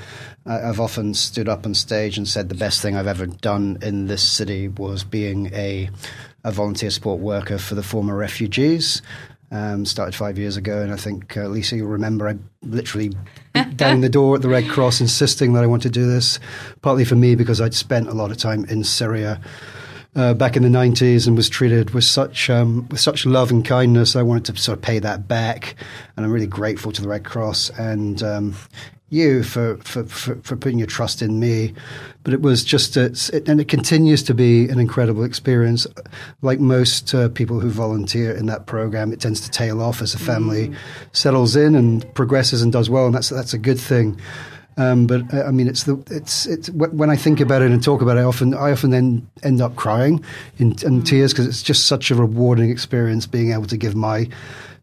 I've 0.46 0.82
often 0.82 1.14
stood 1.14 1.48
up 1.48 1.66
on 1.66 1.74
stage 1.74 2.18
and 2.18 2.28
said 2.28 2.50
the 2.50 2.56
best 2.56 2.82
thing 2.82 2.96
I've 2.96 3.08
ever 3.08 3.26
done 3.26 3.78
in 3.82 4.08
this 4.08 4.24
city 4.24 4.68
was 4.68 5.06
being 5.06 5.54
a, 5.54 5.90
a 6.44 6.52
volunteer 6.52 6.90
support 6.90 7.22
worker 7.22 7.58
for 7.58 7.76
the 7.76 7.84
former 7.84 8.18
refugees. 8.18 9.02
Um, 9.50 9.86
started 9.86 10.14
five 10.14 10.38
years 10.38 10.58
ago, 10.58 10.82
and 10.82 10.92
I 10.92 10.98
think 10.98 11.38
uh, 11.38 11.46
Leisa, 11.46 11.78
you'll 11.78 11.88
remember 11.88 12.28
I 12.28 12.36
literally 12.64 13.14
beat 13.54 13.78
down 13.78 14.02
the 14.02 14.10
door 14.10 14.36
at 14.36 14.42
the 14.42 14.50
Red 14.50 14.68
Cross, 14.68 15.00
insisting 15.00 15.54
that 15.54 15.64
I 15.64 15.68
want 15.68 15.84
to 15.84 15.90
do 15.90 16.06
this. 16.06 16.38
Partly 16.82 17.06
for 17.06 17.16
me 17.16 17.34
because 17.36 17.62
I'd 17.62 17.74
spent 17.74 18.10
a 18.10 18.14
lot 18.14 18.30
of 18.30 18.36
time 18.36 18.66
in 18.66 18.84
Syria 18.84 19.40
uh, 20.18 20.34
back 20.34 20.58
in 20.58 20.64
the 20.64 20.70
nineties 20.70 21.28
and 21.28 21.38
was 21.38 21.48
treated 21.48 21.92
with 21.92 22.04
such 22.04 22.50
um, 22.50 22.90
with 22.90 23.00
such 23.00 23.26
love 23.26 23.50
and 23.50 23.64
kindness. 23.64 24.18
I 24.18 24.22
wanted 24.22 24.54
to 24.54 24.62
sort 24.62 24.80
of 24.80 24.82
pay 24.82 25.00
that 25.00 25.30
back, 25.30 25.76
and 26.18 26.26
I'm 26.26 26.32
really 26.32 26.48
grateful 26.48 26.92
to 26.92 27.02
the 27.02 27.08
Red 27.08 27.24
Cross. 27.24 27.70
And 27.80 28.22
um, 28.24 28.56
you 29.10 29.44
for, 29.44 29.78
for, 29.78 30.04
for, 30.04 30.36
for, 30.36 30.56
putting 30.56 30.80
your 30.80 30.88
trust 30.88 31.22
in 31.22 31.40
me. 31.40 31.74
But 32.24 32.34
it 32.34 32.42
was 32.42 32.64
just, 32.64 32.98
a, 32.98 33.06
it, 33.34 33.48
and 33.48 33.62
it 33.62 33.70
continues 33.70 34.22
to 34.24 34.34
be 34.34 34.68
an 34.68 34.80
incredible 34.80 35.24
experience. 35.24 35.88
Like 36.42 36.60
most 36.60 37.14
uh, 37.14 37.30
people 37.30 37.60
who 37.60 37.70
volunteer 37.70 38.36
in 38.36 38.48
that 38.48 38.66
program, 38.66 39.14
it 39.14 39.22
tends 39.22 39.40
to 39.42 39.50
tail 39.50 39.82
off 39.82 40.02
as 40.02 40.14
a 40.14 40.20
family 40.20 40.70
mm. 40.70 40.76
settles 41.14 41.56
in 41.56 41.76
and 41.76 42.14
progresses 42.16 42.62
and 42.62 42.72
does 42.72 42.90
well, 42.90 43.06
and 43.06 43.16
that's 43.16 43.30
that's 43.30 43.54
a 43.54 43.58
good 43.58 43.80
thing. 43.80 44.20
Um, 44.78 45.08
but 45.08 45.34
uh, 45.34 45.44
I 45.44 45.52
mean, 45.52 45.68
it's 45.68 45.84
the 45.84 45.98
it's 46.12 46.46
it's 46.46 46.70
when 46.70 47.10
I 47.10 47.16
think 47.16 47.40
about 47.40 47.62
it 47.62 47.72
and 47.72 47.82
talk 47.82 48.02
about 48.02 48.18
it, 48.18 48.22
I 48.22 48.24
often 48.24 48.54
I 48.54 48.72
often 48.72 48.92
then 48.92 49.28
end 49.42 49.62
up 49.62 49.76
crying 49.76 50.24
in, 50.58 50.72
in 50.84 51.02
mm. 51.02 51.06
tears 51.06 51.34
because 51.34 51.48
it's 51.48 51.64
just 51.64 51.86
such 51.88 52.12
a 52.12 52.16
rewarding 52.16 52.70
experience 52.70 53.26
being 53.26 53.54
able 53.54 53.66
to 53.68 53.78
give 53.78 53.96
my 53.96 54.30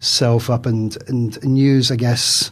self 0.01 0.51
up 0.51 0.67
and, 0.67 0.97
and, 1.09 1.37
and 1.43 1.59
use, 1.59 1.91
I 1.91 1.97
guess, 1.97 2.51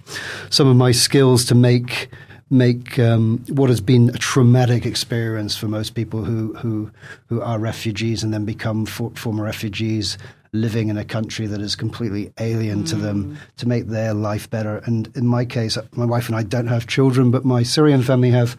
some 0.50 0.68
of 0.68 0.76
my 0.76 0.92
skills 0.92 1.44
to 1.46 1.54
make 1.54 2.08
make 2.50 2.98
um, 2.98 3.42
what 3.48 3.70
has 3.70 3.80
been 3.80 4.10
a 4.10 4.18
traumatic 4.18 4.84
experience 4.84 5.56
for 5.56 5.68
most 5.68 5.94
people 5.94 6.22
who 6.22 6.52
who 6.54 6.90
who 7.26 7.40
are 7.40 7.58
refugees 7.58 8.22
and 8.22 8.32
then 8.32 8.44
become 8.44 8.84
for, 8.84 9.10
former 9.14 9.42
refugees 9.42 10.18
living 10.52 10.88
in 10.88 10.98
a 10.98 11.04
country 11.04 11.46
that 11.46 11.62
is 11.62 11.74
completely 11.74 12.30
alien 12.38 12.82
mm. 12.82 12.88
to 12.88 12.96
them 12.96 13.24
mm. 13.24 13.56
to 13.56 13.66
make 13.66 13.86
their 13.86 14.12
life 14.12 14.50
better. 14.50 14.82
And 14.84 15.08
in 15.16 15.26
my 15.26 15.46
case, 15.46 15.78
my 15.92 16.04
wife 16.04 16.28
and 16.28 16.36
I 16.36 16.42
don't 16.42 16.66
have 16.66 16.86
children, 16.86 17.30
but 17.30 17.44
my 17.44 17.62
Syrian 17.62 18.02
family 18.02 18.30
have 18.30 18.54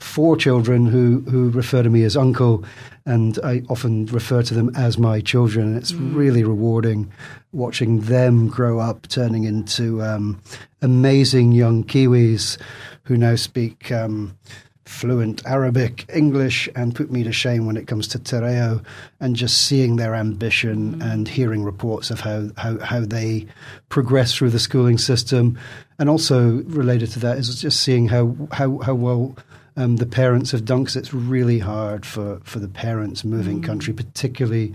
four 0.00 0.36
children 0.36 0.86
who, 0.86 1.20
who 1.30 1.50
refer 1.50 1.82
to 1.82 1.90
me 1.90 2.02
as 2.04 2.16
uncle, 2.16 2.64
and 3.06 3.38
I 3.44 3.62
often 3.68 4.06
refer 4.06 4.42
to 4.42 4.54
them 4.54 4.70
as 4.74 4.98
my 4.98 5.20
children. 5.20 5.76
It's 5.76 5.92
mm. 5.92 6.14
really 6.14 6.42
rewarding 6.42 7.12
watching 7.52 8.00
them 8.02 8.48
grow 8.48 8.78
up, 8.78 9.08
turning 9.08 9.44
into 9.44 10.02
um, 10.02 10.40
amazing 10.82 11.52
young 11.52 11.84
Kiwis 11.84 12.58
who 13.04 13.16
now 13.16 13.34
speak 13.34 13.90
um, 13.90 14.36
fluent 14.84 15.44
Arabic, 15.46 16.04
English, 16.14 16.68
and 16.74 16.94
put 16.94 17.10
me 17.10 17.22
to 17.22 17.32
shame 17.32 17.66
when 17.66 17.76
it 17.76 17.86
comes 17.86 18.08
to 18.08 18.18
Te 18.18 18.36
Reo, 18.36 18.80
and 19.20 19.36
just 19.36 19.66
seeing 19.66 19.96
their 19.96 20.14
ambition 20.14 20.96
mm. 20.96 21.12
and 21.12 21.28
hearing 21.28 21.62
reports 21.62 22.10
of 22.10 22.20
how, 22.20 22.48
how, 22.56 22.78
how 22.78 23.00
they 23.00 23.46
progress 23.88 24.34
through 24.34 24.50
the 24.50 24.58
schooling 24.58 24.98
system. 24.98 25.58
And 25.98 26.08
also 26.08 26.62
related 26.62 27.10
to 27.12 27.18
that 27.20 27.38
is 27.38 27.60
just 27.60 27.80
seeing 27.80 28.08
how, 28.08 28.36
how, 28.52 28.78
how 28.78 28.94
well 28.94 29.36
um, 29.76 29.96
the 29.96 30.06
parents 30.06 30.50
have 30.52 30.64
done 30.64 30.82
because 30.82 30.96
it's 30.96 31.14
really 31.14 31.58
hard 31.58 32.04
for, 32.04 32.40
for 32.44 32.58
the 32.58 32.68
parents 32.68 33.24
moving 33.24 33.60
mm. 33.60 33.64
country, 33.64 33.92
particularly 33.92 34.74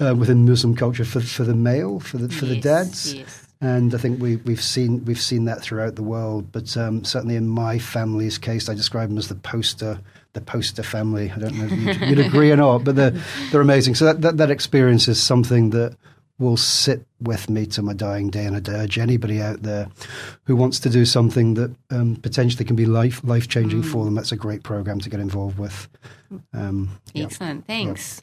uh, 0.00 0.14
within 0.14 0.44
Muslim 0.44 0.74
culture 0.74 1.04
for 1.04 1.20
for 1.20 1.44
the 1.44 1.54
male 1.54 2.00
for 2.00 2.18
the 2.18 2.28
for 2.28 2.46
yes, 2.46 2.54
the 2.54 2.60
dads. 2.60 3.14
Yes. 3.14 3.46
And 3.60 3.94
I 3.94 3.98
think 3.98 4.20
we, 4.20 4.36
we've 4.36 4.62
seen 4.62 5.04
we've 5.04 5.20
seen 5.20 5.44
that 5.44 5.62
throughout 5.62 5.94
the 5.94 6.02
world, 6.02 6.50
but 6.50 6.76
um, 6.76 7.04
certainly 7.04 7.36
in 7.36 7.46
my 7.46 7.78
family's 7.78 8.36
case, 8.38 8.68
I 8.68 8.74
describe 8.74 9.08
them 9.08 9.18
as 9.18 9.28
the 9.28 9.36
poster 9.36 10.00
the 10.32 10.40
poster 10.40 10.82
family. 10.82 11.30
I 11.30 11.38
don't 11.38 11.54
know 11.54 11.66
if 11.66 11.72
you'd, 11.72 12.08
you'd 12.08 12.26
agree 12.26 12.50
or 12.50 12.56
not, 12.56 12.84
but 12.84 12.96
they're 12.96 13.14
they're 13.50 13.60
amazing. 13.60 13.94
So 13.94 14.06
that, 14.06 14.22
that, 14.22 14.36
that 14.38 14.50
experience 14.50 15.06
is 15.06 15.22
something 15.22 15.70
that 15.70 15.96
will 16.42 16.56
sit 16.56 17.06
with 17.20 17.48
me 17.48 17.64
to 17.66 17.82
my 17.82 17.94
dying 17.94 18.28
day, 18.28 18.44
and 18.44 18.56
I'd 18.56 18.68
urge 18.68 18.98
anybody 18.98 19.40
out 19.40 19.62
there 19.62 19.88
who 20.44 20.56
wants 20.56 20.80
to 20.80 20.90
do 20.90 21.04
something 21.06 21.54
that 21.54 21.74
um, 21.90 22.16
potentially 22.16 22.64
can 22.64 22.76
be 22.76 22.84
life 22.84 23.22
life 23.24 23.48
changing 23.48 23.82
mm. 23.82 23.90
for 23.90 24.04
them. 24.04 24.14
That's 24.14 24.32
a 24.32 24.36
great 24.36 24.62
program 24.62 25.00
to 25.00 25.08
get 25.08 25.20
involved 25.20 25.58
with. 25.58 25.88
Um, 26.52 26.98
Excellent, 27.14 27.64
yeah. 27.68 27.74
thanks. 27.74 28.22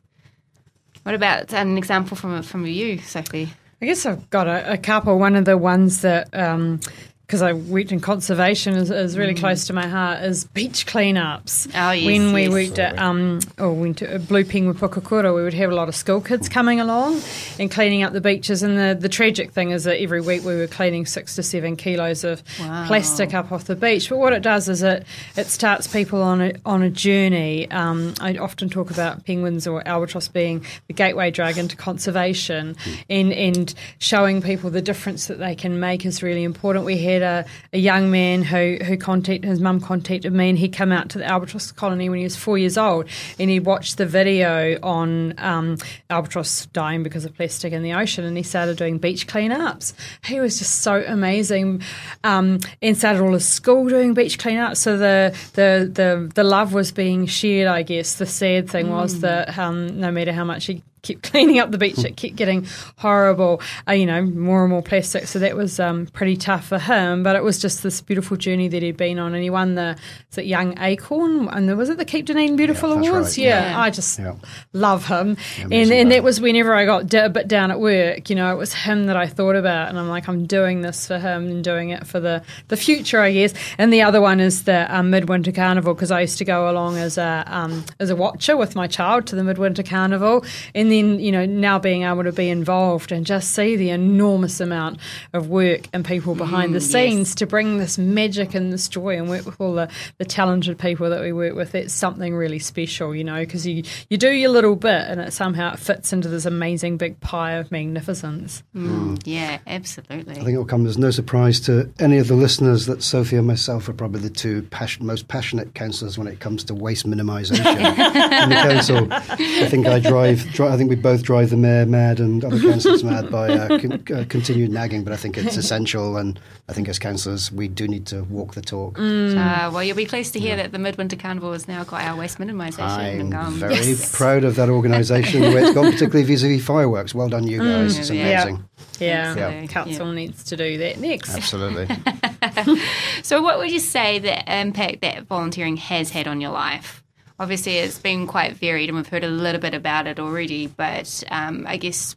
Yeah. 0.93 0.99
What 1.03 1.15
about 1.15 1.53
an 1.53 1.77
example 1.77 2.15
from 2.17 2.43
from 2.43 2.65
you, 2.67 2.99
Sophie? 2.99 3.49
I 3.81 3.85
guess 3.85 4.05
I've 4.05 4.29
got 4.29 4.47
a, 4.47 4.73
a 4.73 4.77
couple. 4.77 5.17
One 5.17 5.35
of 5.35 5.45
the 5.45 5.57
ones 5.57 6.01
that 6.01 6.27
um, 6.33 6.81
because 7.29 7.43
I 7.43 7.53
worked 7.53 7.91
in 7.91 7.99
conservation 7.99 8.73
is, 8.73 8.89
is 8.89 9.15
really 9.15 9.35
close 9.35 9.67
to 9.67 9.73
my 9.73 9.85
heart 9.85 10.23
is 10.23 10.45
beach 10.45 10.87
cleanups. 10.87 11.69
Oh, 11.75 11.91
yes, 11.91 12.03
when 12.03 12.33
we 12.33 12.45
yes. 12.45 12.51
worked 12.51 12.79
at 12.79 12.97
um 12.97 13.39
or 13.59 13.71
went 13.71 13.99
to 13.99 14.17
Blue 14.17 14.43
Penguin 14.43 14.75
Pukekura, 14.75 15.35
we 15.35 15.43
would 15.43 15.53
have 15.53 15.69
a 15.69 15.75
lot 15.75 15.87
of 15.87 15.93
school 15.95 16.21
kids 16.21 16.49
coming 16.49 16.79
along 16.79 17.21
and 17.59 17.69
cleaning 17.69 18.01
up 18.01 18.13
the 18.13 18.19
beaches. 18.19 18.63
And 18.63 18.79
the 18.79 18.97
the 18.99 19.09
tragic 19.09 19.51
thing 19.51 19.69
is 19.69 19.83
that 19.83 20.01
every 20.01 20.21
week 20.21 20.43
we 20.43 20.55
were 20.55 20.65
cleaning 20.65 21.05
six 21.05 21.35
to 21.35 21.43
seven 21.43 21.75
kilos 21.75 22.23
of 22.23 22.41
Wow. 22.59 22.87
plastic 22.87 23.35
up 23.35 23.51
off 23.51 23.65
the 23.65 23.75
beach. 23.75 24.09
But 24.09 24.17
what 24.17 24.33
it 24.33 24.41
does 24.41 24.67
is 24.67 24.81
it 24.81 25.05
it 25.35 25.45
starts 25.45 25.85
people 25.85 26.23
on 26.23 26.41
a 26.41 26.53
on 26.65 26.81
a 26.81 26.89
journey. 26.89 27.69
Um, 27.69 28.15
I 28.19 28.37
often 28.37 28.69
talk 28.69 28.89
about 28.89 29.23
penguins 29.23 29.67
or 29.67 29.87
albatross 29.87 30.29
being 30.29 30.65
the 30.87 30.93
gateway 30.93 31.29
drug 31.29 31.59
into 31.59 31.75
conservation, 31.75 32.75
and 33.07 33.31
and 33.31 33.71
showing 33.99 34.41
people 34.41 34.71
the 34.71 34.81
difference 34.81 35.27
that 35.27 35.37
they 35.37 35.53
can 35.53 35.79
make 35.79 36.07
is 36.07 36.23
really 36.23 36.43
important. 36.43 36.85
We 36.85 36.97
had 36.97 37.18
a, 37.23 37.45
a 37.73 37.77
young 37.77 38.11
man 38.11 38.43
who 38.43 38.77
who 38.83 38.97
contacted 38.97 39.45
his 39.45 39.59
mum 39.59 39.79
contacted 39.79 40.33
me, 40.33 40.49
and 40.49 40.57
he 40.57 40.69
came 40.69 40.91
out 40.91 41.09
to 41.09 41.17
the 41.17 41.25
albatross 41.25 41.71
colony 41.71 42.09
when 42.09 42.19
he 42.19 42.23
was 42.23 42.35
four 42.35 42.57
years 42.57 42.77
old, 42.77 43.07
and 43.39 43.49
he 43.49 43.59
watched 43.59 43.97
the 43.97 44.05
video 44.05 44.77
on 44.83 45.33
um, 45.37 45.77
albatross 46.09 46.65
dying 46.67 47.03
because 47.03 47.25
of 47.25 47.35
plastic 47.35 47.73
in 47.73 47.83
the 47.83 47.93
ocean, 47.93 48.25
and 48.25 48.37
he 48.37 48.43
started 48.43 48.77
doing 48.77 48.97
beach 48.97 49.27
cleanups. 49.27 49.93
He 50.25 50.39
was 50.39 50.59
just 50.59 50.81
so 50.81 51.03
amazing, 51.07 51.81
um, 52.23 52.59
and 52.81 52.97
started 52.97 53.21
all 53.21 53.33
his 53.33 53.47
school 53.47 53.87
doing 53.87 54.13
beach 54.13 54.37
cleanups. 54.37 54.77
So 54.77 54.97
the 54.97 55.35
the 55.53 55.89
the 55.91 56.31
the 56.33 56.43
love 56.43 56.73
was 56.73 56.91
being 56.91 57.25
shared. 57.25 57.67
I 57.67 57.83
guess 57.83 58.15
the 58.15 58.25
sad 58.25 58.69
thing 58.69 58.89
was 58.89 59.21
that 59.21 59.57
um, 59.57 59.99
no 59.99 60.11
matter 60.11 60.31
how 60.31 60.43
much 60.43 60.65
he 60.65 60.83
kept 61.01 61.23
cleaning 61.31 61.59
up 61.59 61.71
the 61.71 61.77
beach, 61.77 61.99
it 61.99 62.15
kept 62.17 62.35
getting 62.35 62.65
horrible. 62.97 63.61
Uh, 63.87 63.93
you 63.93 64.05
know, 64.05 64.21
more 64.21 64.61
and 64.63 64.69
more 64.71 64.81
plastic. 64.81 65.27
So 65.27 65.39
that 65.39 65.55
was 65.55 65.79
um, 65.79 66.05
pretty 66.07 66.35
tough 66.37 66.65
for 66.67 66.79
him. 66.79 67.23
But 67.23 67.35
it 67.35 67.43
was 67.43 67.59
just 67.59 67.83
this 67.83 68.01
beautiful 68.01 68.37
journey 68.37 68.67
that 68.67 68.81
he'd 68.83 68.97
been 68.97 69.19
on, 69.19 69.33
and 69.33 69.43
he 69.43 69.49
won 69.49 69.75
the 69.75 69.97
is 70.31 70.37
it 70.37 70.45
Young 70.45 70.77
Acorn 70.79 71.47
and 71.49 71.77
was 71.77 71.89
it 71.89 71.97
the 71.97 72.05
Keep 72.05 72.25
Dunedin 72.27 72.55
Beautiful 72.55 72.89
Yeah, 73.01 73.09
Awards. 73.09 73.29
right, 73.29 73.37
Yeah, 73.45 73.69
yeah. 73.71 73.79
I 73.81 73.89
just 73.89 74.17
Yeah. 74.19 74.35
love 74.73 75.05
him. 75.07 75.37
and 75.59 75.91
and 75.91 76.11
that 76.11 76.23
was 76.23 76.39
whenever 76.41 76.73
I 76.75 76.85
got 76.85 77.13
a 77.13 77.29
bit 77.29 77.47
down 77.47 77.71
at 77.71 77.79
work. 77.79 78.29
You 78.29 78.35
know, 78.35 78.51
it 78.53 78.57
was 78.57 78.73
him 78.73 79.05
that 79.07 79.17
I 79.17 79.27
thought 79.27 79.55
about, 79.55 79.89
and 79.89 79.97
I'm 79.99 80.09
like, 80.09 80.27
I'm 80.27 80.45
doing 80.45 80.81
this 80.81 81.07
for 81.07 81.17
him 81.19 81.47
and 81.47 81.63
doing 81.63 81.89
it 81.89 82.05
for 82.07 82.19
the 82.19 82.41
the 82.67 82.77
future, 82.77 83.19
I 83.21 83.31
guess. 83.31 83.53
And 83.77 83.91
the 83.93 84.01
other 84.01 84.21
one 84.21 84.39
is 84.39 84.63
the 84.63 84.85
um, 84.95 85.09
Midwinter 85.09 85.51
Carnival 85.51 85.93
because 85.93 86.11
I 86.11 86.21
used 86.21 86.37
to 86.39 86.45
go 86.45 86.69
along 86.69 86.97
as 86.97 87.17
a 87.17 87.43
um, 87.47 87.85
as 87.99 88.09
a 88.09 88.15
watcher 88.15 88.55
with 88.57 88.75
my 88.75 88.87
child 88.87 89.27
to 89.27 89.35
the 89.35 89.43
Midwinter 89.43 89.83
Carnival, 89.83 90.43
and 90.75 90.88
then 90.91 91.19
you 91.19 91.31
know 91.31 91.45
now 91.45 91.79
being 91.79 92.03
able 92.03 92.23
to 92.23 92.31
be 92.31 92.49
involved 92.49 93.11
and 93.11 93.25
just 93.25 93.51
see 93.51 93.75
the 93.75 93.89
enormous 93.89 94.59
amount 94.59 94.99
of 95.33 95.49
work 95.49 95.87
and 95.93 96.05
people 96.05 96.35
behind 96.35 96.73
the 96.73 96.79
yes. 96.79 96.91
scenes 96.91 97.35
to 97.35 97.45
bring 97.45 97.77
this 97.77 97.97
magic 97.97 98.53
and 98.53 98.71
this 98.71 98.87
joy 98.87 99.17
and 99.17 99.29
work 99.29 99.45
with 99.45 99.59
all 99.59 99.73
the, 99.73 99.89
the 100.17 100.25
talented 100.25 100.77
people 100.77 101.09
that 101.09 101.21
we 101.21 101.31
work 101.31 101.55
with. 101.55 101.75
It's 101.75 101.93
something 101.93 102.35
really 102.35 102.59
special, 102.59 103.15
you 103.15 103.23
know, 103.23 103.39
because 103.39 103.65
you 103.65 103.83
you 104.09 104.17
do 104.17 104.31
your 104.31 104.49
little 104.49 104.75
bit 104.75 105.05
and 105.07 105.19
it 105.21 105.33
somehow 105.33 105.73
it 105.73 105.79
fits 105.79 106.13
into 106.13 106.27
this 106.29 106.45
amazing 106.45 106.97
big 106.97 107.19
pie 107.19 107.53
of 107.53 107.71
magnificence. 107.71 108.63
Mm, 108.75 109.21
yeah, 109.25 109.59
absolutely. 109.67 110.33
I 110.33 110.37
think 110.37 110.49
it'll 110.49 110.65
come 110.65 110.85
as 110.85 110.97
no 110.97 111.11
surprise 111.11 111.59
to 111.61 111.91
any 111.99 112.17
of 112.17 112.27
the 112.27 112.35
listeners 112.35 112.85
that 112.85 113.03
Sophie 113.03 113.37
and 113.37 113.47
myself 113.47 113.89
are 113.89 113.93
probably 113.93 114.21
the 114.21 114.29
two 114.29 114.63
passion, 114.63 115.05
most 115.05 115.27
passionate 115.27 115.73
councillors 115.73 116.17
when 116.17 116.27
it 116.27 116.39
comes 116.39 116.63
to 116.65 116.73
waste 116.73 117.07
minimisation 117.07 117.59
in 118.43 118.49
the 118.49 118.55
council. 118.55 119.07
I 119.11 119.67
think 119.69 119.87
I 119.87 119.99
drive, 119.99 120.45
dri 120.51 120.67
I 120.67 120.77
think 120.79 120.89
we 120.89 120.95
both 120.95 121.21
drive 121.21 121.51
the 121.51 121.57
mayor 121.57 121.85
mad 121.85 122.19
and 122.19 122.43
other 122.43 122.59
councillors 122.59 123.03
mad 123.03 123.29
by 123.29 123.49
uh, 123.49 123.79
con- 123.79 124.03
uh, 124.13 124.25
continued 124.27 124.71
nagging, 124.71 125.03
but 125.03 125.13
I 125.13 125.17
think 125.17 125.37
it's 125.37 125.57
essential, 125.57 126.17
and 126.17 126.39
I 126.67 126.73
think 126.73 126.89
as 126.89 126.97
councillors 126.97 127.51
we 127.51 127.67
do 127.67 127.87
need 127.87 128.07
to 128.07 128.23
walk 128.23 128.55
the 128.55 128.61
talk. 128.61 128.97
Uh, 128.97 129.69
well, 129.71 129.83
you'll 129.83 129.95
be 129.95 130.05
pleased 130.05 130.33
to 130.33 130.39
hear 130.39 130.55
that 130.55 130.71
the 130.71 130.79
Midwinter 130.79 131.17
Carnival 131.17 131.51
has 131.53 131.67
now 131.67 131.83
got 131.83 132.01
our 132.01 132.17
waste 132.17 132.39
minimisation. 132.39 133.33
I'm 133.35 133.47
um, 133.47 133.53
very 133.55 133.75
yes. 133.75 134.15
proud 134.15 134.43
of 134.43 134.55
that 134.55 134.69
organisation, 134.69 135.41
the 135.41 135.49
way 135.49 135.63
it's 135.63 135.73
gone, 135.73 135.91
particularly 135.91 136.23
vis-a-vis 136.23 136.65
fireworks. 136.65 137.13
Well 137.13 137.29
done, 137.29 137.45
you 137.45 137.59
guys. 137.59 137.99
it's 137.99 138.09
yeah. 138.09 138.43
amazing. 138.43 138.63
Yeah, 138.99 139.29
Absolutely, 139.29 139.67
council 139.67 140.07
yeah. 140.07 140.13
needs 140.13 140.43
to 140.45 140.57
do 140.57 140.77
that 140.77 140.99
next. 140.99 141.35
Absolutely. 141.35 141.87
So, 143.23 143.41
what 143.41 143.57
would 143.59 143.71
you 143.71 143.79
say 143.79 144.19
the 144.19 144.59
impact 144.59 145.01
that 145.01 145.23
volunteering 145.23 145.77
has 145.77 146.09
had 146.11 146.27
on 146.27 146.41
your 146.41 146.51
life? 146.51 147.03
Obviously, 147.39 147.77
it's 147.77 147.99
been 147.99 148.27
quite 148.27 148.55
varied, 148.55 148.89
and 148.89 148.97
we've 148.97 149.07
heard 149.07 149.23
a 149.23 149.29
little 149.29 149.61
bit 149.61 149.73
about 149.73 150.07
it 150.07 150.19
already. 150.19 150.67
But 150.67 151.23
um, 151.31 151.65
I 151.67 151.77
guess, 151.77 152.15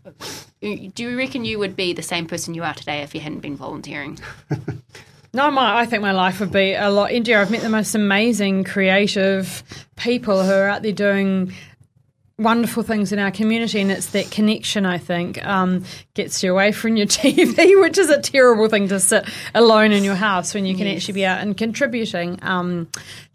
do 0.60 0.90
you 0.96 1.16
reckon 1.16 1.44
you 1.44 1.58
would 1.58 1.76
be 1.76 1.92
the 1.92 2.02
same 2.02 2.26
person 2.26 2.54
you 2.54 2.64
are 2.64 2.74
today 2.74 3.02
if 3.02 3.14
you 3.14 3.20
hadn't 3.20 3.40
been 3.40 3.56
volunteering? 3.56 4.18
No, 5.34 5.50
my, 5.50 5.78
I 5.78 5.86
think 5.86 6.02
my 6.02 6.12
life 6.12 6.40
would 6.40 6.52
be 6.52 6.74
a 6.74 6.90
lot 6.90 7.10
easier. 7.10 7.38
I've 7.38 7.50
met 7.50 7.62
the 7.62 7.70
most 7.70 7.94
amazing, 7.94 8.64
creative 8.64 9.62
people 9.96 10.42
who 10.44 10.52
are 10.52 10.68
out 10.68 10.82
there 10.82 10.92
doing 10.92 11.54
wonderful 12.38 12.82
things 12.82 13.12
in 13.12 13.18
our 13.18 13.30
community, 13.30 13.80
and 13.80 13.90
it's 13.90 14.10
that 14.10 14.30
connection. 14.30 14.86
I 14.86 14.98
think 14.98 15.44
um, 15.46 15.84
gets 16.14 16.42
you 16.42 16.52
away 16.52 16.72
from 16.72 16.96
your 16.96 17.06
TV, 17.08 17.80
which 17.80 17.98
is 17.98 18.10
a 18.10 18.20
terrible 18.20 18.68
thing 18.68 18.88
to 18.88 19.00
sit 19.00 19.28
alone 19.54 19.92
in 19.92 20.04
your 20.04 20.14
house 20.14 20.54
when 20.54 20.66
you 20.66 20.76
can 20.76 20.86
actually 20.86 21.14
be 21.14 21.26
out 21.26 21.40
and 21.40 21.56
contributing 21.56 22.38
um, 22.42 22.88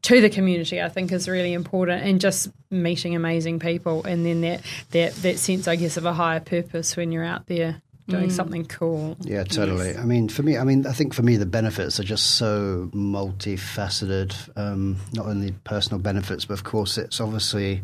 to 0.04 0.22
the 0.22 0.30
community. 0.30 0.82
I 0.82 0.90
think 0.90 1.12
is 1.12 1.28
really 1.28 1.54
important, 1.54 2.04
and 2.04 2.20
just 2.20 2.50
meeting 2.70 3.16
amazing 3.16 3.60
people, 3.60 4.04
and 4.06 4.26
then 4.26 4.42
that 4.42 4.62
that 4.92 5.14
that 5.16 5.40
sense, 5.40 5.68
I 5.68 5.76
guess, 5.76 5.98
of 5.98 6.06
a 6.06 6.14
higher 6.14 6.40
purpose 6.40 6.96
when 6.96 7.12
you're 7.12 7.24
out 7.24 7.48
there 7.48 7.82
doing 8.08 8.30
something 8.30 8.66
cool. 8.66 9.18
Yeah, 9.22 9.44
totally. 9.44 9.96
I 9.96 10.04
mean, 10.04 10.30
for 10.30 10.44
me, 10.44 10.58
I 10.58 10.64
mean, 10.64 10.86
I 10.86 10.94
think 10.94 11.14
for 11.14 11.24
me, 11.24 11.36
the 11.36 11.46
benefits 11.46 12.00
are 12.00 12.04
just 12.04 12.38
so 12.38 12.90
multifaceted. 12.94 14.34
Um, 14.58 14.98
not 15.14 15.26
only 15.26 15.52
personal 15.64 16.00
benefits, 16.00 16.46
but 16.46 16.54
of 16.54 16.64
course, 16.64 16.98
it's 16.98 17.20
obviously 17.20 17.84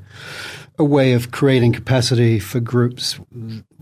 a 0.78 0.84
way 0.84 1.14
of 1.14 1.32
creating 1.32 1.74
capacity 1.74 2.40
for 2.40 2.60
groups 2.60 3.20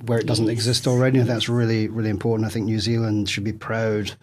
where 0.05 0.19
it 0.19 0.25
doesn't 0.25 0.49
exist 0.49 0.87
already. 0.87 1.19
And 1.19 1.29
that's 1.29 1.47
really, 1.47 1.87
really 1.87 2.09
important. 2.09 2.47
I 2.47 2.51
think 2.51 2.65
New 2.65 2.79
Zealand 2.79 3.29
should 3.29 3.43
be 3.43 3.53
proud. 3.53 4.13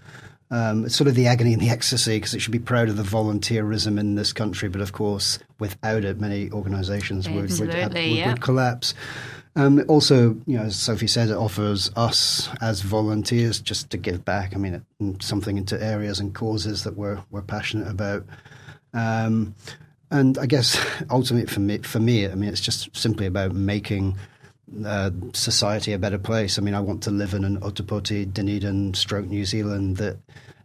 Um, 0.51 0.87
it's 0.87 0.97
sort 0.97 1.09
of 1.09 1.15
the 1.15 1.27
agony 1.27 1.53
and 1.53 1.61
the 1.61 1.69
ecstasy 1.69 2.17
because 2.17 2.35
it 2.35 2.41
should 2.41 2.53
be 2.53 2.59
proud 2.59 2.89
of 2.89 2.97
the 2.97 3.03
volunteerism 3.03 4.01
in 4.01 4.15
this 4.15 4.33
country, 4.33 4.69
but 4.69 4.81
of 4.81 4.93
course, 4.93 5.39
without 5.59 6.05
it, 6.05 6.19
many 6.21 6.51
organisations 6.51 7.29
would, 7.29 7.51
would, 7.51 7.61
would, 7.61 7.95
yeah. 7.95 8.29
would 8.29 8.41
collapse. 8.41 8.95
Um, 9.57 9.85
also, 9.89 10.37
you 10.47 10.57
know, 10.57 10.65
as 10.65 10.77
Sophie 10.77 11.07
said, 11.07 11.31
it 11.31 11.37
offers 11.37 11.91
us 11.97 12.49
as 12.61 12.83
volunteers 12.83 13.61
just 13.61 13.91
to 13.91 13.97
give 13.97 14.25
back. 14.25 14.55
I 14.55 14.59
mean, 14.59 14.75
it, 15.01 15.23
something 15.23 15.57
into 15.57 15.83
areas 15.83 16.21
and 16.21 16.35
causes 16.35 16.85
that 16.85 16.97
we're 16.97 17.23
we're 17.31 17.43
passionate 17.43 17.89
about. 17.89 18.25
Um, 18.95 19.55
and 20.11 20.39
I 20.39 20.47
guess 20.47 20.79
ultimately 21.11 21.53
for 21.53 21.61
me, 21.61 21.79
for 21.79 22.01
me, 22.01 22.29
I 22.29 22.35
mean, 22.35 22.51
it's 22.51 22.61
just 22.61 22.95
simply 22.97 23.27
about 23.27 23.53
making 23.53 24.17
uh, 24.85 25.11
society 25.33 25.93
a 25.93 25.99
better 25.99 26.19
place. 26.19 26.59
I 26.59 26.63
mean, 26.63 26.75
I 26.75 26.81
want 26.81 27.03
to 27.05 27.11
live 27.11 27.35
in 27.35 27.45
an 27.45 27.61
Otepoti, 27.61 28.33
Dunedin, 28.33 28.95
stroke 28.95 29.27
New 29.27 29.45
Zealand 29.45 29.97
that 29.99 30.19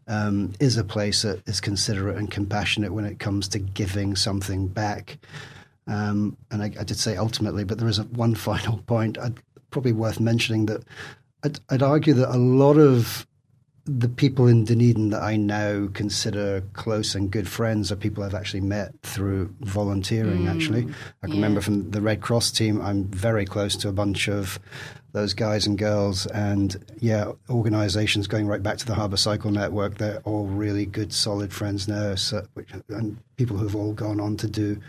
um, 0.08 0.54
is 0.60 0.78
a 0.78 0.84
place 0.84 1.22
that 1.22 1.48
is 1.48 1.62
considerate 1.62 2.18
and 2.18 2.30
compassionate 2.30 2.94
when 2.94 3.06
it 3.06 3.20
comes 3.20 3.48
to 3.50 3.60
giving 3.60 4.16
something 4.16 4.68
back. 4.68 5.18
Um, 5.88 6.38
and 6.52 6.62
I, 6.62 6.72
I 6.80 6.84
did 6.84 6.98
say 6.98 7.18
ultimately, 7.18 7.64
but 7.64 7.78
there 7.78 7.88
is 7.88 8.00
a, 8.00 8.04
one 8.04 8.36
final 8.50 8.78
point. 8.80 9.18
I'd, 9.18 9.40
probably 9.74 9.92
worth 9.92 10.20
mentioning 10.20 10.68
that 10.68 10.84
I'd, 11.44 11.60
I'd 11.70 11.82
argue 11.82 12.14
that 12.14 12.34
a 12.34 12.38
lot 12.38 12.78
of 12.78 13.28
the 13.86 14.08
people 14.08 14.48
in 14.48 14.64
Dunedin 14.64 15.10
that 15.10 15.22
I 15.22 15.36
now 15.36 15.90
consider 15.94 16.62
close 16.72 17.16
and 17.16 17.30
good 17.30 17.50
friends 17.50 17.92
are 17.92 17.98
people 17.98 18.24
I've 18.24 18.34
actually 18.34 18.62
met 18.62 18.94
through 19.04 19.54
volunteering. 19.60 20.48
actually, 20.48 20.84
mm, 20.84 20.94
I 21.22 21.28
can 21.28 21.36
yeah. 21.36 21.42
remember 21.42 21.60
from 21.60 21.92
the 21.92 22.00
Red 22.00 22.22
Cross 22.22 22.52
team, 22.52 22.82
I'm 22.82 23.06
very 23.06 23.46
close 23.46 23.76
to 23.78 23.90
a 23.90 23.94
bunch 23.94 24.30
of 24.30 24.58
those 25.12 25.34
guys 25.34 25.68
and 25.68 25.78
girls, 25.78 26.26
and 26.28 26.76
yeah, 27.00 27.32
organisations 27.50 28.26
going 28.26 28.48
right 28.48 28.64
back 28.64 28.78
to 28.78 28.86
the 28.86 28.96
Harbour 28.96 29.18
Cycle 29.18 29.52
Network. 29.52 30.00
They're 30.00 30.22
all 30.24 30.48
really 30.48 30.88
good, 30.88 31.14
solid 31.14 31.54
friends 31.54 31.88
now, 31.88 32.16
so, 32.16 32.48
which, 32.56 32.70
and 32.90 33.18
people 33.38 33.58
who've 33.58 33.76
all 33.76 33.94
gone 33.94 34.20
on 34.20 34.38
to 34.38 34.48
do 34.48 34.82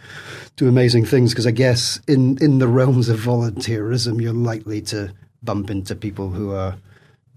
do 0.57 0.67
amazing 0.67 1.05
things. 1.05 1.33
Because 1.33 1.47
I 1.47 1.51
guess 1.51 2.01
in 2.09 2.39
in 2.41 2.59
the 2.59 2.69
realms 2.69 3.11
of 3.11 3.21
volunteerism, 3.21 4.23
you're 4.23 4.33
likely 4.33 4.81
to 4.83 5.13
bump 5.43 5.69
into 5.69 5.95
people 5.95 6.31
who 6.31 6.53
are 6.55 6.75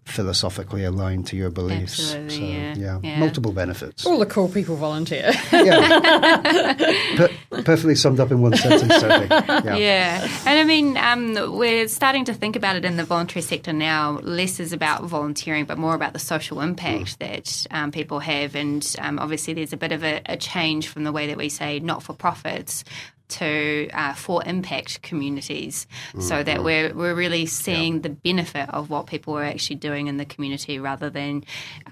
philosophically 0.07 0.83
aligned 0.83 1.27
to 1.27 1.35
your 1.35 1.49
beliefs. 1.49 2.13
Absolutely, 2.15 2.73
so, 2.73 2.79
yeah. 2.79 2.99
Yeah. 3.03 3.19
multiple 3.19 3.51
benefits. 3.51 4.05
All 4.05 4.17
the 4.17 4.25
cool 4.25 4.47
people 4.49 4.75
volunteer. 4.75 5.31
yeah, 5.51 6.73
per- 7.17 7.63
perfectly 7.63 7.95
summed 7.95 8.19
up 8.19 8.31
in 8.31 8.41
one 8.41 8.55
sentence, 8.55 8.95
Sophie. 8.95 9.27
Yeah. 9.29 9.75
Yeah, 9.75 10.27
and 10.45 10.59
I 10.59 10.63
mean, 10.63 10.97
um, 10.97 11.57
we're 11.57 11.87
starting 11.87 12.25
to 12.25 12.33
think 12.33 12.55
about 12.55 12.75
it 12.75 12.85
in 12.85 12.97
the 12.97 13.03
voluntary 13.03 13.41
sector 13.41 13.73
now. 13.73 14.19
Less 14.23 14.59
is 14.59 14.73
about 14.73 15.03
volunteering, 15.03 15.65
but 15.65 15.77
more 15.77 15.95
about 15.95 16.13
the 16.13 16.19
social 16.19 16.61
impact 16.61 17.19
that 17.19 17.67
um, 17.71 17.91
people 17.91 18.19
have. 18.19 18.55
And 18.55 18.95
um, 18.99 19.19
obviously, 19.19 19.53
there's 19.53 19.73
a 19.73 19.77
bit 19.77 19.91
of 19.91 20.03
a, 20.03 20.21
a 20.25 20.37
change 20.37 20.87
from 20.87 21.03
the 21.03 21.11
way 21.11 21.27
that 21.27 21.37
we 21.37 21.49
say 21.49 21.79
not 21.79 22.03
for 22.03 22.13
profits. 22.13 22.83
To 23.29 23.89
uh, 23.93 24.13
for 24.13 24.43
impact 24.46 25.01
communities, 25.01 25.88
so 26.19 26.43
that 26.43 26.63
we're 26.63 26.93
we're 26.93 27.15
really 27.15 27.46
seeing 27.46 28.01
the 28.01 28.10
benefit 28.10 28.69
of 28.69 28.89
what 28.89 29.07
people 29.07 29.38
are 29.38 29.43
actually 29.43 29.75
doing 29.75 30.07
in 30.07 30.17
the 30.17 30.25
community, 30.25 30.79
rather 30.79 31.10
than 31.10 31.43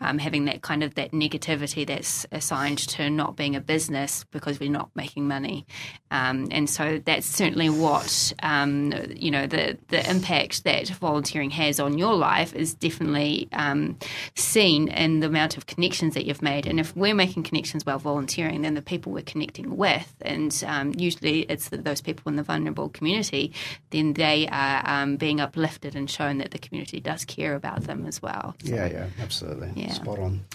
um, 0.01 0.17
having 0.17 0.45
that 0.45 0.61
kind 0.61 0.83
of 0.83 0.95
that 0.95 1.11
negativity 1.11 1.85
that's 1.85 2.25
assigned 2.31 2.79
to 2.79 3.09
not 3.09 3.35
being 3.35 3.55
a 3.55 3.61
business 3.61 4.25
because 4.31 4.59
we're 4.59 4.69
not 4.69 4.89
making 4.95 5.27
money. 5.27 5.65
Um, 6.11 6.47
and 6.51 6.69
so 6.69 7.01
that's 7.03 7.25
certainly 7.25 7.69
what 7.69 8.33
um, 8.43 8.93
you 9.15 9.31
know 9.31 9.47
the 9.47 9.77
the 9.89 10.09
impact 10.09 10.63
that 10.63 10.87
volunteering 10.89 11.49
has 11.51 11.79
on 11.79 11.97
your 11.97 12.15
life 12.15 12.55
is 12.55 12.73
definitely 12.73 13.47
um, 13.51 13.97
seen 14.35 14.87
in 14.89 15.19
the 15.19 15.27
amount 15.27 15.57
of 15.57 15.65
connections 15.65 16.13
that 16.13 16.25
you've 16.25 16.41
made. 16.41 16.65
And 16.65 16.79
if 16.79 16.95
we're 16.95 17.15
making 17.15 17.43
connections 17.43 17.85
while 17.85 17.99
volunteering, 17.99 18.61
then 18.61 18.75
the 18.75 18.81
people 18.81 19.11
we're 19.11 19.23
connecting 19.23 19.75
with, 19.75 20.13
and 20.21 20.63
um, 20.67 20.93
it's 21.25 21.69
those 21.69 22.01
people 22.01 22.29
in 22.29 22.35
the 22.35 22.43
vulnerable 22.43 22.89
community, 22.89 23.53
then 23.91 24.13
they 24.13 24.47
are 24.47 24.81
um, 24.85 25.17
being 25.17 25.39
uplifted 25.39 25.95
and 25.95 26.09
shown 26.09 26.39
that 26.39 26.51
the 26.51 26.57
community 26.57 26.99
does 26.99 27.25
care 27.25 27.55
about 27.55 27.83
them 27.83 28.05
as 28.05 28.21
well. 28.21 28.55
Yeah, 28.63 28.87
yeah, 28.87 29.07
absolutely. 29.21 29.71
Yeah. 29.75 29.93
Spot 29.93 30.19
on. 30.19 30.45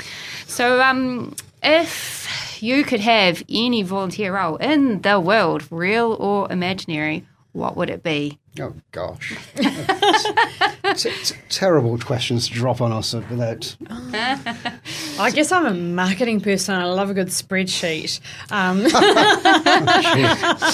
So, 0.47 0.81
um, 0.81 1.35
if 1.63 2.63
you 2.63 2.85
could 2.85 3.01
have 3.01 3.43
any 3.49 3.83
volunteer 3.83 4.35
role 4.35 4.57
in 4.57 5.03
the 5.03 5.21
world, 5.21 5.65
real 5.71 6.17
or 6.19 6.51
imaginary, 6.51 7.27
what 7.53 7.77
would 7.77 7.91
it 7.91 8.03
be? 8.03 8.39
Oh 8.59 8.75
gosh, 8.91 9.39
it's, 9.55 11.07
it's 11.07 11.33
terrible 11.51 11.97
questions 11.99 12.49
to 12.49 12.55
drop 12.55 12.81
on 12.81 12.91
us 12.91 13.15
without. 13.15 13.77
I 13.89 15.31
guess 15.33 15.53
I'm 15.53 15.67
a 15.67 15.73
marketing 15.75 16.41
person. 16.41 16.75
I 16.75 16.85
love 16.87 17.11
a 17.11 17.15
good 17.15 17.29
spreadsheet. 17.29 18.19
Um, 18.51 18.81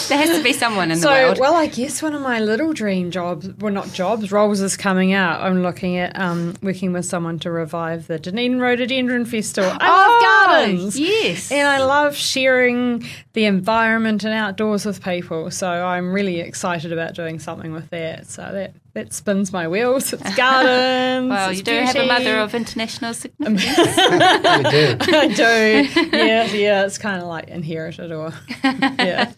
There 0.08 0.18
has 0.18 0.36
to 0.36 0.42
be 0.42 0.54
someone 0.54 0.90
in 0.90 0.96
so, 0.98 1.08
the 1.08 1.14
world. 1.14 1.38
well, 1.38 1.54
I 1.54 1.66
guess 1.66 2.02
one 2.02 2.14
of 2.14 2.22
my 2.22 2.40
little 2.40 2.72
dream 2.72 3.10
jobs, 3.10 3.48
well, 3.58 3.72
not 3.72 3.92
jobs, 3.92 4.32
roles 4.32 4.60
is 4.62 4.76
coming 4.76 5.12
out. 5.12 5.42
I'm 5.42 5.62
looking 5.62 5.98
at 5.98 6.18
um, 6.18 6.54
working 6.62 6.92
with 6.94 7.04
someone 7.04 7.38
to 7.40 7.50
revive 7.50 8.06
the 8.06 8.18
Dunedin 8.18 8.58
Rhododendron 8.58 9.26
Festival. 9.26 9.70
I 9.80 10.08
love 10.08 10.45
gardens. 10.58 10.96
Oh, 10.96 11.00
Yes. 11.00 11.50
And 11.52 11.66
I 11.68 11.78
love 11.84 12.14
sharing 12.16 13.06
the 13.32 13.44
environment 13.44 14.24
and 14.24 14.32
outdoors 14.32 14.84
with 14.86 15.02
people. 15.02 15.50
So 15.50 15.68
I'm 15.68 16.12
really 16.12 16.40
excited 16.40 16.92
about 16.92 17.14
doing 17.14 17.38
something 17.38 17.72
with 17.72 17.90
that. 17.90 18.26
So 18.28 18.42
that, 18.52 18.72
that 18.94 19.12
spins 19.12 19.52
my 19.52 19.68
wheels. 19.68 20.12
It's 20.12 20.22
gardens. 20.36 21.28
well, 21.30 21.50
it's 21.50 21.58
you 21.58 21.64
do 21.64 21.72
have 21.78 21.96
a 21.96 22.06
mother 22.06 22.38
of 22.38 22.54
international 22.54 23.12
significance. 23.14 23.66
I 23.98 24.62
do. 24.70 24.96
I 25.16 25.28
do. 25.28 26.16
Yeah, 26.16 26.44
yeah. 26.52 26.84
It's 26.84 26.98
kind 26.98 27.20
of 27.20 27.28
like 27.28 27.48
inherited 27.48 28.10
or 28.12 28.32
yeah. 28.64 29.32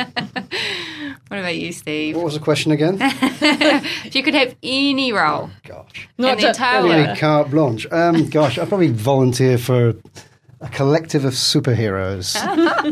what 1.29 1.41
about 1.41 1.57
you, 1.57 1.73
Steve? 1.73 2.17
What 2.17 2.25
was 2.25 2.35
the 2.35 2.41
question 2.41 2.73
again? 2.73 2.99
If 3.01 4.15
you 4.15 4.23
could 4.23 4.35
have 4.35 4.55
any 4.63 5.13
role 5.13 5.51
Gosh. 5.67 6.09
in 6.19 6.25
the 6.25 6.35
to- 6.37 6.49
entire 6.49 6.83
Really 6.83 7.03
world, 7.05 7.19
carte 7.19 7.51
blanche. 7.51 7.87
Um, 7.91 8.29
gosh, 8.29 8.59
I'd 8.59 8.69
probably 8.69 8.89
volunteer 8.93 9.59
for 9.59 9.95
a 10.61 10.69
collective 10.69 11.25
of 11.25 11.35
superheroes. 11.35 12.35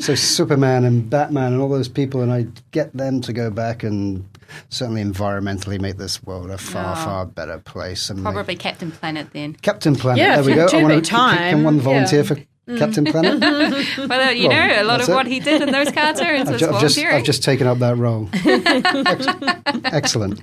so 0.02 0.14
Superman 0.14 0.84
and 0.84 1.08
Batman 1.10 1.52
and 1.52 1.60
all 1.60 1.68
those 1.68 1.88
people, 1.88 2.20
and 2.22 2.32
I'd 2.32 2.70
get 2.70 2.92
them 2.96 3.20
to 3.22 3.32
go 3.32 3.50
back 3.50 3.82
and 3.82 4.24
certainly 4.68 5.02
environmentally 5.02 5.80
make 5.80 5.96
this 5.96 6.22
world 6.22 6.50
a 6.50 6.58
far, 6.58 6.92
Oh. 6.92 7.04
far 7.04 7.26
better 7.26 7.58
place. 7.58 8.08
And 8.10 8.22
make- 8.22 8.32
probably 8.32 8.56
Captain 8.56 8.90
Planet 8.92 9.28
then. 9.32 9.54
Captain 9.62 9.96
Planet. 9.96 10.18
Yeah, 10.18 10.36
there 10.36 10.44
we 10.44 10.54
go. 10.54 10.68
you 10.70 10.78
I 10.78 10.82
wanna- 10.82 10.94
make 10.96 11.04
can- 11.04 11.36
Can 11.36 11.38
time, 11.54 11.64
one 11.64 11.80
volunteer 11.80 12.20
yeah. 12.20 12.26
for 12.26 12.36
Captain 12.78 13.04
Planet? 13.12 13.40
Well, 13.40 14.32
you 14.32 14.48
Well, 14.48 14.68
know, 14.68 14.82
a 14.82 14.84
lot 14.84 15.00
of 15.00 15.08
it. 15.08 15.12
what 15.12 15.26
he 15.26 15.38
did 15.40 15.62
in 15.62 15.70
those 15.70 15.90
cartoons 15.92 16.48
I've, 16.48 16.50
was 16.50 16.60
ju- 16.60 16.68
I've 16.70 16.80
just. 16.80 16.98
I've 16.98 17.24
just 17.24 17.42
taken 17.44 17.66
up 17.68 17.78
that 17.78 17.96
role. 17.96 18.28
Excellent. 19.84 20.42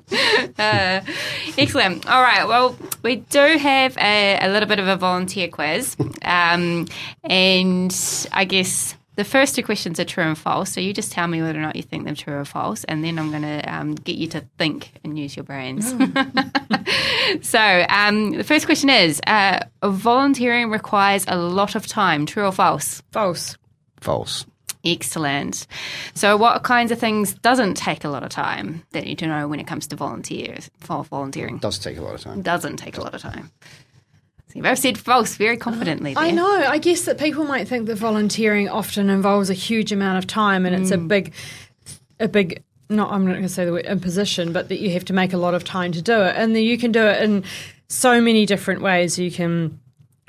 Uh, 0.58 1.02
excellent. 1.58 2.08
All 2.10 2.22
right. 2.22 2.48
Well, 2.48 2.78
we 3.04 3.18
do 3.18 3.58
have 3.58 3.98
a, 3.98 4.38
a 4.42 4.48
little 4.50 4.68
bit 4.70 4.80
of 4.80 4.88
a 4.88 4.96
volunteer 4.96 5.48
quiz. 5.48 5.96
Um, 6.24 6.88
and 7.24 7.94
I 8.32 8.46
guess 8.46 8.96
the 9.16 9.24
first 9.24 9.56
two 9.56 9.64
questions 9.64 10.00
are 10.00 10.06
true 10.06 10.24
and 10.24 10.38
false. 10.38 10.72
So 10.72 10.82
you 10.82 10.94
just 10.94 11.12
tell 11.12 11.28
me 11.28 11.42
whether 11.42 11.58
or 11.58 11.62
not 11.62 11.76
you 11.76 11.84
think 11.84 12.06
they're 12.06 12.16
true 12.16 12.36
or 12.36 12.46
false. 12.46 12.84
And 12.86 13.04
then 13.04 13.20
I'm 13.20 13.30
going 13.30 13.44
to 13.44 13.62
um, 13.74 13.96
get 13.96 14.16
you 14.16 14.28
to 14.28 14.42
think 14.58 14.92
and 15.04 15.18
use 15.18 15.36
your 15.36 15.44
brains. 15.44 15.90
so 17.42 17.86
um, 17.90 18.32
the 18.32 18.44
first 18.44 18.66
question 18.66 18.90
is 18.90 19.22
uh, 19.28 19.60
volunteering 19.84 20.70
requires 20.70 21.26
a 21.28 21.38
lot 21.38 21.76
of 21.76 21.86
time. 21.86 22.26
True 22.26 22.46
or 22.46 22.52
false? 22.52 23.04
False. 23.12 23.58
False. 24.02 24.46
Excellent. 24.86 25.66
So, 26.14 26.36
what 26.36 26.64
kinds 26.64 26.92
of 26.92 27.00
things 27.00 27.34
doesn't 27.36 27.76
take 27.76 28.04
a 28.04 28.10
lot 28.10 28.24
of 28.24 28.30
time 28.30 28.84
that 28.92 29.08
you 29.08 29.16
do 29.16 29.28
know 29.28 29.48
when 29.48 29.62
it 29.62 29.66
comes 29.66 29.88
to 29.88 29.96
volunteers 29.96 30.70
for 30.80 31.06
volunteering? 31.06 31.58
Does 31.58 31.80
take 31.80 31.98
a 31.98 32.02
lot 32.02 32.16
of 32.16 32.22
time. 32.22 32.42
Doesn't 32.42 32.78
take 32.78 32.98
a 32.98 33.02
lot 33.02 33.14
of 33.14 33.22
time. 33.22 33.50
Both 34.62 34.80
said 34.80 34.98
false 34.98 35.36
very 35.36 35.58
confidently. 35.58 36.14
There. 36.14 36.24
I 36.24 36.32
know. 36.32 36.48
I 36.48 36.78
guess 36.78 37.04
that 37.04 37.18
people 37.18 37.44
might 37.46 37.68
think 37.68 37.88
that 37.88 37.96
volunteering 37.96 38.70
often 38.70 39.10
involves 39.10 39.50
a 39.50 39.54
huge 39.54 39.92
amount 39.92 40.18
of 40.18 40.28
time, 40.28 40.66
and 40.66 40.76
it's 40.76 40.92
a 40.92 40.98
mm. 40.98 41.08
big, 41.08 41.34
a 42.20 42.28
big. 42.28 42.64
Not 42.90 43.12
I'm 43.12 43.26
not 43.26 43.32
going 43.32 43.44
to 43.44 43.50
say 43.50 43.66
the 43.66 43.72
word 43.72 43.86
imposition, 43.86 44.54
but 44.54 44.70
that 44.70 44.80
you 44.80 44.92
have 44.92 45.06
to 45.06 45.14
make 45.14 45.34
a 45.34 45.38
lot 45.38 45.54
of 45.54 45.64
time 45.64 45.92
to 45.94 46.02
do 46.02 46.22
it, 46.22 46.36
and 46.36 46.56
that 46.56 46.62
you 46.62 46.78
can 46.78 46.92
do 46.92 47.04
it 47.06 47.24
in 47.24 47.44
so 47.88 48.22
many 48.22 48.46
different 48.46 48.82
ways. 48.82 49.18
You 49.18 49.32
can 49.32 49.80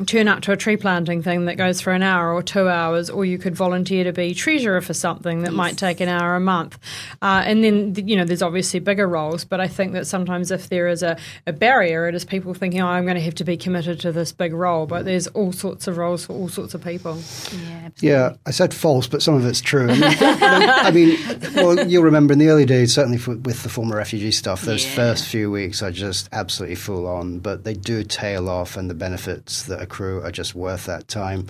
turn 0.07 0.27
up 0.27 0.41
to 0.43 0.51
a 0.51 0.57
tree 0.57 0.77
planting 0.77 1.23
thing 1.23 1.45
that 1.45 1.57
goes 1.57 1.81
for 1.81 1.93
an 1.93 2.03
hour 2.03 2.33
or 2.33 2.43
two 2.43 2.69
hours, 2.69 3.09
or 3.09 3.25
you 3.25 3.39
could 3.39 3.55
volunteer 3.55 4.03
to 4.05 4.13
be 4.13 4.35
treasurer 4.35 4.81
for 4.81 4.93
something 4.93 5.43
that 5.43 5.53
might 5.53 5.79
take 5.79 6.01
an 6.01 6.09
hour 6.09 6.35
a 6.35 6.41
month. 6.41 6.79
Uh, 7.23 7.43
and 7.47 7.63
then, 7.63 7.95
you 8.09 8.17
know, 8.17 8.25
there's 8.25 8.43
obviously 8.43 8.81
bigger 8.81 9.07
roles, 9.07 9.45
but 9.45 9.61
I 9.61 9.69
think 9.69 9.93
that 9.93 10.07
sometimes 10.09 10.51
if 10.51 10.69
there 10.69 10.89
is 10.89 11.05
a, 11.05 11.17
a 11.47 11.53
barrier, 11.53 12.09
it 12.09 12.15
is 12.17 12.25
people 12.25 12.55
thinking, 12.55 12.81
oh, 12.81 12.89
I'm 12.89 13.05
going 13.05 13.15
to 13.15 13.23
have 13.23 13.37
to 13.37 13.45
be 13.45 13.57
committed 13.57 14.01
to 14.01 14.11
this 14.11 14.33
big 14.33 14.53
role. 14.53 14.87
But 14.87 15.05
there's 15.05 15.29
all 15.29 15.53
sorts 15.53 15.87
of 15.87 15.97
roles 15.97 16.27
for 16.27 16.33
all 16.33 16.49
sorts 16.49 16.75
of 16.75 16.83
people. 16.83 17.21
Yeah, 17.53 17.89
Yeah, 18.01 18.33
I 18.47 18.51
said 18.51 18.75
false, 18.75 19.07
but 19.07 19.23
some 19.23 19.35
of 19.35 19.47
it's 19.47 19.61
true. 19.61 19.89
I 19.91 19.95
mean, 19.95 20.69
I 20.71 20.91
mean 20.91 21.41
well, 21.55 21.87
you'll 21.87 22.03
remember 22.03 22.33
in 22.33 22.41
the 22.41 22.49
early 22.49 22.67
days, 22.67 22.93
certainly 22.93 23.19
for, 23.19 23.37
with 23.37 23.63
the 23.63 23.69
former 23.69 23.97
refugee 23.97 24.33
stuff, 24.33 24.63
those 24.63 24.85
Yeah. 24.85 24.95
first 24.97 25.27
few 25.29 25.53
weeks 25.53 25.83
are 25.85 25.93
just 25.93 26.29
absolutely 26.33 26.75
full 26.77 27.07
on, 27.07 27.39
but 27.39 27.63
they 27.63 27.75
do 27.75 28.03
tail 28.03 28.49
off, 28.49 28.77
and 28.77 28.91
the 28.91 28.95
benefits 28.95 29.63
that 29.65 29.84
accrue 29.85 30.21
are 30.23 30.33
just 30.33 30.55
worth 30.57 30.87
that 30.87 31.07
time. 31.07 31.47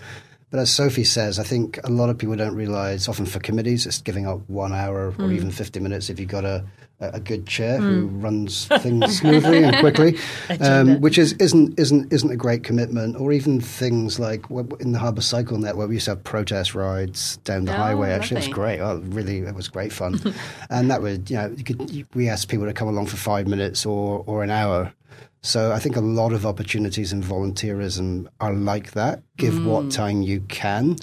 But 0.50 0.60
as 0.60 0.70
Sophie 0.70 1.02
says, 1.02 1.40
I 1.40 1.42
think 1.42 1.80
a 1.82 1.90
lot 1.90 2.10
of 2.10 2.18
people 2.18 2.36
don't 2.36 2.54
realise, 2.54 3.08
often 3.08 3.26
for 3.26 3.40
committees, 3.40 3.86
it's 3.86 4.00
giving 4.00 4.24
up 4.26 4.38
one 4.48 4.72
hour 4.72 5.12
or 5.18 5.32
even 5.32 5.50
50 5.50 5.80
minutes 5.80 6.10
if 6.10 6.20
you've 6.20 6.28
got 6.28 6.44
a, 6.44 6.64
a 7.00 7.18
good 7.18 7.44
chair 7.44 7.78
who 7.78 8.06
runs 8.06 8.66
things 8.78 9.18
smoothly 9.18 9.64
and 9.64 9.76
quickly, 9.78 10.16
um, 10.60 11.00
which 11.00 11.18
is, 11.18 11.32
isn't, 11.40 11.76
isn't, 11.76 12.12
isn't 12.12 12.30
a 12.30 12.36
great 12.36 12.62
commitment. 12.62 13.16
Or 13.16 13.32
even 13.32 13.60
things 13.60 14.20
like 14.20 14.48
in 14.78 14.92
the 14.92 14.98
Harbour 15.00 15.22
Cycle 15.22 15.58
Network, 15.58 15.88
we 15.88 15.96
used 15.96 16.04
to 16.04 16.12
have 16.12 16.22
protest 16.22 16.72
rides 16.76 17.38
down 17.38 17.64
the 17.64 17.72
Oh, 17.72 17.76
highway. 17.76 18.12
Actually, 18.12 18.42
it 18.42 18.46
was 18.46 18.54
great. 18.54 18.78
Oh, 18.78 19.02
really, 19.06 19.38
it 19.38 19.56
was 19.56 19.66
great 19.66 19.92
fun. 19.92 20.20
and 20.70 20.88
that 20.88 21.02
would, 21.02 21.28
you 21.30 21.36
know, 21.36 21.52
you 21.56 21.64
could, 21.64 22.06
we 22.14 22.28
asked 22.28 22.48
people 22.48 22.66
to 22.66 22.72
come 22.72 22.86
along 22.86 23.06
for 23.06 23.16
five 23.16 23.48
minutes 23.48 23.84
or, 23.84 24.22
or 24.28 24.44
an 24.44 24.50
hour. 24.50 24.92
So 25.44 25.72
I 25.72 25.78
think 25.78 25.94
a 25.94 26.00
lot 26.00 26.32
of 26.32 26.46
opportunities 26.46 27.12
in 27.12 27.22
volunteerism 27.22 28.28
are 28.40 28.54
like 28.54 28.92
that. 28.92 29.22
Give 29.36 29.66
what 29.66 29.84
mm. 29.84 29.92
time 29.92 30.22
you 30.22 30.40
can, 30.48 30.96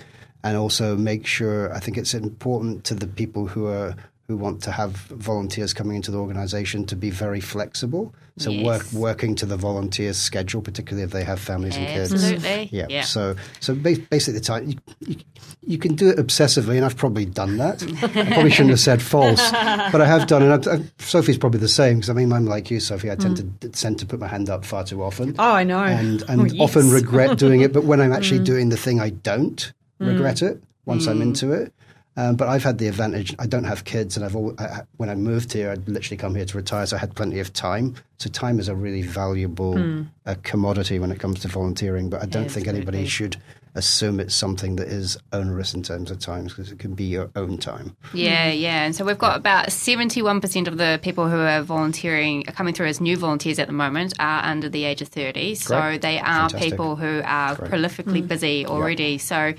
and 0.44 0.58
also 0.58 0.98
make 0.98 1.28
sure. 1.28 1.72
I 1.72 1.80
think 1.80 1.96
it's 1.96 2.16
important 2.16 2.84
to 2.86 2.96
the 2.96 3.06
people 3.06 3.46
who 3.46 3.68
are 3.68 3.96
who 4.32 4.38
want 4.38 4.64
to 4.64 4.72
have 4.72 4.92
volunteers 4.92 5.74
coming 5.74 5.98
into 5.98 6.10
the 6.10 6.18
organisation 6.18 6.86
to 6.86 6.96
be 6.96 7.10
very 7.10 7.42
flexible. 7.42 8.16
So 8.38 8.64
work 8.64 8.90
working 8.94 9.36
to 9.36 9.46
the 9.46 9.58
volunteers' 9.58 10.18
schedule, 10.18 10.62
particularly 10.62 11.04
if 11.04 11.12
they 11.12 11.26
have 11.26 11.38
families 11.38 11.76
and 11.76 11.86
kids. 11.86 12.14
Absolutely. 12.14 12.70
Yeah. 12.72 12.88
Yeah. 12.90 13.02
So 13.02 13.36
so 13.60 13.76
basically, 13.76 14.34
the 14.34 14.40
time 14.40 14.70
you, 14.70 14.78
you, 15.06 15.16
you 15.62 15.78
can 15.78 15.96
do 15.96 16.10
it 16.10 16.18
obsessively, 16.18 16.78
and 16.78 16.86
I've 16.86 16.96
probably 16.96 17.26
done 17.26 17.58
that. 17.58 17.84
I 17.84 18.32
probably 18.32 18.50
shouldn't 18.50 18.70
have 18.70 18.80
said 18.80 19.02
false, 19.02 19.52
but 19.52 20.00
I 20.00 20.06
have 20.06 20.28
done 20.28 20.44
it. 20.44 20.66
And 20.66 20.86
I, 20.86 21.04
Sophie's 21.04 21.38
probably 21.38 21.60
the 21.60 21.68
same 21.68 21.98
because 21.98 22.10
I 22.10 22.14
mean, 22.14 22.32
I'm 22.32 22.46
like 22.46 22.72
you, 22.72 22.80
Sophie. 22.80 23.12
I 23.12 23.16
tend 23.16 23.38
to 23.38 23.44
mm. 23.44 23.80
tend 23.80 24.00
to 24.00 24.06
put 24.06 24.20
my 24.20 24.28
hand 24.28 24.50
up 24.50 24.64
far 24.64 24.86
too 24.86 25.04
often. 25.04 25.36
Oh, 25.38 25.52
I 25.52 25.66
know. 25.66 25.84
And 25.84 26.24
and 26.30 26.42
Oh, 26.42 26.46
yes. 26.46 26.62
often 26.62 26.90
regret 26.90 27.38
doing 27.38 27.62
it, 27.62 27.74
but 27.74 27.84
when 27.84 28.00
I'm 28.00 28.14
actually 28.18 28.40
mm. 28.40 28.46
doing 28.46 28.70
the 28.70 28.78
thing, 28.78 29.02
I 29.02 29.10
don't 29.10 29.74
mm. 30.00 30.08
regret 30.08 30.42
it 30.42 30.64
once 30.86 31.06
I'm 31.06 31.22
into 31.22 31.52
it. 31.52 31.74
Um, 32.18 32.36
but 32.36 32.50
I've 32.50 32.64
had 32.64 32.78
the 32.78 32.88
advantage. 32.88 33.34
I 33.40 33.48
don't 33.48 33.64
have 33.64 33.86
kids, 33.86 34.18
and 34.18 34.26
I've 34.26 34.36
all, 34.36 34.54
I, 34.60 34.82
when 34.98 35.10
I 35.10 35.16
moved 35.16 35.54
here, 35.54 35.72
I'd 35.72 35.88
literally 35.88 36.18
come 36.18 36.36
here 36.36 36.44
to 36.46 36.58
retire, 36.58 36.86
so 36.86 36.98
I 36.98 37.00
had 37.00 37.16
plenty 37.16 37.40
of 37.40 37.54
time. 37.54 37.96
So 38.18 38.30
time 38.30 38.60
is 38.60 38.68
a 38.68 38.76
really 38.76 39.02
valuable 39.02 40.06
uh, 40.26 40.36
commodity 40.44 41.00
when 41.00 41.12
it 41.12 41.20
comes 41.20 41.40
to 41.42 41.48
volunteering. 41.48 42.10
But 42.10 42.22
I 42.22 42.26
don't 42.26 42.52
think 42.52 42.68
anybody 42.68 43.06
should 43.08 43.38
assume 43.76 44.20
it's 44.20 44.36
something 44.36 44.76
that 44.76 44.88
is 44.88 45.18
onerous 45.32 45.74
in 45.74 45.84
terms 45.84 46.12
of 46.12 46.20
times 46.20 46.54
because 46.54 46.72
it 46.72 46.80
can 46.80 46.94
be 46.94 47.06
your 47.06 47.30
own 47.36 47.58
time. 47.58 47.96
Yeah, 48.14 48.52
yeah. 48.52 48.84
And 48.84 48.96
so 48.96 49.06
we've 49.06 49.18
got 49.18 49.38
about 49.38 49.68
71% 49.68 50.68
of 50.68 50.78
the 50.78 51.00
people 51.02 51.30
who 51.30 51.40
are 51.40 51.62
volunteering, 51.62 52.44
are 52.48 52.54
coming 52.54 52.74
through 52.74 52.88
as 52.88 53.00
new 53.00 53.16
volunteers 53.18 53.60
at 53.60 53.68
the 53.68 53.74
moment, 53.74 54.14
are 54.20 54.44
under 54.44 54.68
the 54.70 54.84
age 54.84 55.02
of 55.02 55.08
30. 55.08 55.56
So 55.56 55.80
Great. 55.80 56.02
they 56.02 56.20
are 56.20 56.50
Fantastic. 56.50 56.72
people 56.72 56.96
who 56.96 57.22
are 57.24 57.56
Great. 57.56 57.72
prolifically 57.72 58.28
busy 58.28 58.66
already. 58.66 59.18
So 59.18 59.54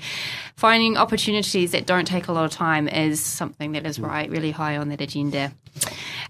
finding 0.55 0.97
opportunities 0.97 1.71
that 1.71 1.85
don't 1.85 2.05
take 2.05 2.27
a 2.27 2.31
lot 2.31 2.45
of 2.45 2.51
time 2.51 2.87
is 2.87 3.19
something 3.19 3.71
that 3.73 3.85
is 3.85 3.99
right 3.99 4.29
really 4.29 4.51
high 4.51 4.77
on 4.77 4.89
that 4.89 5.01
agenda. 5.01 5.51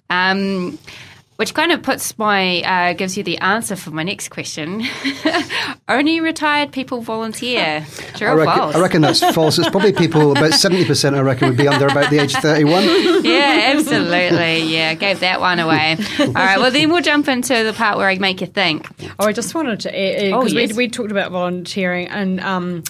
Um, 0.09 0.77
which 1.37 1.53
kind 1.53 1.71
of 1.71 1.81
puts 1.81 2.17
my 2.17 2.61
uh, 2.61 2.93
gives 2.93 3.17
you 3.17 3.23
the 3.23 3.37
answer 3.39 3.75
for 3.75 3.91
my 3.91 4.03
next 4.03 4.29
question. 4.29 4.83
Only 5.89 6.19
retired 6.21 6.71
people 6.71 7.01
volunteer. 7.01 7.85
True 8.15 8.27
I 8.27 8.31
or 8.31 8.37
reckon, 8.37 8.57
false? 8.57 8.75
I 8.75 8.79
reckon 8.81 9.01
that's 9.01 9.19
false. 9.33 9.57
It's 9.59 9.69
probably 9.69 9.93
people, 9.93 10.31
about 10.31 10.51
70% 10.51 11.15
I 11.15 11.21
reckon 11.21 11.49
would 11.49 11.57
be 11.57 11.67
under 11.67 11.87
about 11.87 12.09
the 12.09 12.19
age 12.19 12.33
of 12.35 12.41
31. 12.41 13.23
yeah, 13.25 13.73
absolutely. 13.75 14.63
Yeah, 14.73 14.93
gave 14.93 15.19
that 15.21 15.39
one 15.39 15.59
away. 15.59 15.97
All 16.19 16.27
right, 16.33 16.59
well, 16.59 16.71
then 16.71 16.89
we'll 16.91 17.01
jump 17.01 17.27
into 17.27 17.63
the 17.63 17.73
part 17.73 17.97
where 17.97 18.07
I 18.07 18.17
make 18.17 18.41
you 18.41 18.47
think. 18.47 18.87
Oh, 19.19 19.25
I 19.27 19.33
just 19.33 19.53
wanted 19.55 19.81
to 19.81 19.89
add 19.97 20.33
Oh, 20.33 20.39
because 20.39 20.53
yes. 20.53 20.73
we 20.73 20.85
we 20.85 20.89
talked 20.89 21.11
about 21.11 21.31
volunteering 21.31 22.07
and 22.07 22.39
um, 22.41 22.83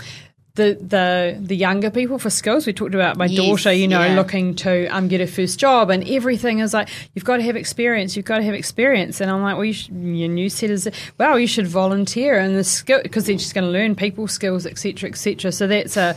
the 0.56 0.78
the 0.80 1.38
the 1.42 1.56
younger 1.56 1.90
people 1.90 2.20
for 2.20 2.30
skills. 2.30 2.68
We 2.68 2.74
talked 2.74 2.94
about 2.94 3.18
my 3.18 3.26
Yes, 3.26 3.38
daughter, 3.38 3.74
you 3.74 3.88
know, 3.88 4.04
yeah. 4.04 4.16
looking 4.16 4.54
to 4.58 4.86
um, 4.88 5.08
get 5.08 5.20
her 5.20 5.26
first 5.28 5.60
job, 5.60 5.90
and 5.90 6.08
everything 6.08 6.60
is 6.60 6.74
like 6.76 6.90
you've 7.16 7.26
got 7.26 7.38
to 7.38 7.44
have 7.44 7.56
experience. 7.56 8.16
You've 8.16 8.26
got 8.26 8.38
to 8.38 8.44
have 8.44 8.54
experience, 8.54 9.20
and 9.20 9.32
I'm 9.32 9.42
like, 9.42 9.56
well, 9.56 9.66
you 9.66 9.74
should, 9.74 9.96
your 9.96 10.30
new 10.30 10.50
set 10.50 10.70
is 10.70 10.88
wow, 11.18 11.36
you 11.38 11.48
should 11.48 11.68
volunteer 11.68 12.38
and 12.38 12.56
the 12.56 12.64
skill 12.64 13.02
because 13.02 13.26
they're 13.26 13.36
just 13.36 13.56
going 13.56 13.66
to 13.66 13.72
learn 13.72 13.96
people 13.96 14.28
skills, 14.28 14.68
etc., 14.68 15.10
etc. 15.10 15.52
So 15.52 15.66
that's 15.66 15.98
a 15.98 16.16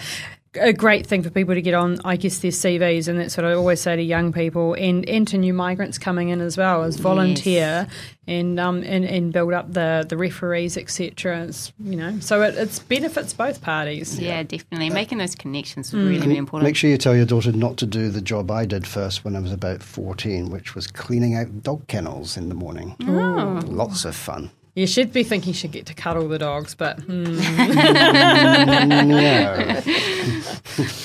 a 0.61 0.73
great 0.73 1.07
thing 1.07 1.23
for 1.23 1.31
people 1.31 1.55
to 1.55 1.62
get 1.62 1.75
on, 1.75 1.99
I 2.05 2.16
guess, 2.16 2.38
their 2.38 2.51
CVs, 2.51 3.09
and 3.09 3.19
that's 3.19 3.37
what 3.37 3.47
I 3.47 3.53
always 3.53 3.81
say 3.81 3.97
to 3.97 4.03
young 4.03 4.33
people 4.33 4.75
and, 4.75 5.09
and 5.09 5.27
to 5.29 5.38
new 5.38 5.55
migrants 5.55 5.99
coming 5.99 6.29
in 6.31 6.40
as 6.40 6.57
well, 6.57 6.83
is 6.85 6.97
volunteer 6.97 7.87
and 8.29 8.59
um 8.59 8.83
and, 8.83 9.05
and 9.05 9.33
build 9.33 9.53
up 9.53 9.73
the 9.73 10.05
the 10.09 10.16
referees, 10.16 10.77
etc. 10.77 11.51
You 11.79 11.97
know, 11.97 12.19
so 12.21 12.42
it 12.42 12.55
it's 12.57 12.79
benefits 12.79 13.33
both 13.33 13.62
parties. 13.62 14.19
Yeah, 14.19 14.42
definitely. 14.42 14.90
Making 14.90 15.19
those 15.19 15.35
connections 15.35 15.88
is 15.88 15.95
really, 15.95 16.19
really 16.19 16.37
important. 16.37 16.66
Make 16.66 16.77
sure 16.77 16.90
you 16.90 16.99
tell 16.99 17.16
your 17.16 17.27
daughter 17.27 17.53
not 17.53 17.77
to 17.79 17.87
do 17.87 18.11
the 18.11 18.21
job 18.21 18.51
I 18.51 18.66
did 18.66 18.87
first 18.87 19.25
when 19.25 19.37
I 19.37 19.40
was 19.40 19.53
about 19.53 19.83
14, 19.83 20.51
which 20.51 20.75
was 20.75 20.87
cleaning 20.87 21.35
out 21.35 21.62
dog 21.62 21.87
kennels 21.87 22.37
in 22.37 22.49
the 22.49 22.55
morning. 22.55 22.97
Oh. 23.03 23.61
Lots 23.66 24.05
of 24.05 24.16
fun. 24.16 24.51
You 24.77 24.87
should 24.87 25.11
be 25.11 25.25
thinking 25.25 25.49
you 25.49 25.55
should 25.55 25.73
get 25.73 25.87
to 25.87 25.95
cuddle 25.95 26.29
the 26.29 26.39
dogs, 26.39 26.75
but 26.75 27.01
hmm. 27.01 27.25
no. 29.09 29.83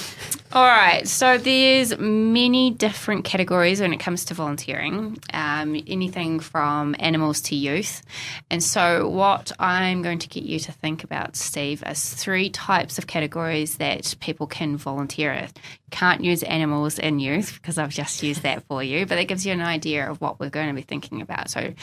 All 0.53 0.67
right, 0.67 1.07
so 1.07 1.37
there's 1.37 1.97
many 1.97 2.71
different 2.71 3.23
categories 3.23 3.79
when 3.79 3.93
it 3.93 4.01
comes 4.01 4.25
to 4.25 4.33
volunteering, 4.33 5.17
um, 5.33 5.81
anything 5.87 6.41
from 6.41 6.93
animals 6.99 7.39
to 7.43 7.55
youth. 7.55 8.01
And 8.49 8.61
so, 8.61 9.07
what 9.07 9.53
I'm 9.57 10.01
going 10.01 10.19
to 10.19 10.27
get 10.27 10.43
you 10.43 10.59
to 10.59 10.73
think 10.73 11.05
about, 11.05 11.37
Steve, 11.37 11.81
is 11.87 12.13
three 12.13 12.49
types 12.49 12.97
of 12.97 13.07
categories 13.07 13.77
that 13.77 14.13
people 14.19 14.47
can 14.47 14.75
volunteer 14.75 15.31
at. 15.31 15.57
Can't 15.91 16.21
use 16.21 16.43
animals 16.43 16.99
in 16.99 17.21
youth 17.21 17.53
because 17.53 17.77
I've 17.77 17.87
just 17.87 18.21
used 18.21 18.43
that 18.43 18.65
for 18.65 18.83
you, 18.83 19.05
but 19.05 19.15
that 19.15 19.29
gives 19.29 19.45
you 19.45 19.53
an 19.53 19.61
idea 19.61 20.11
of 20.11 20.19
what 20.19 20.41
we're 20.41 20.49
going 20.49 20.67
to 20.67 20.73
be 20.73 20.81
thinking 20.81 21.21
about. 21.21 21.49
So, 21.49 21.73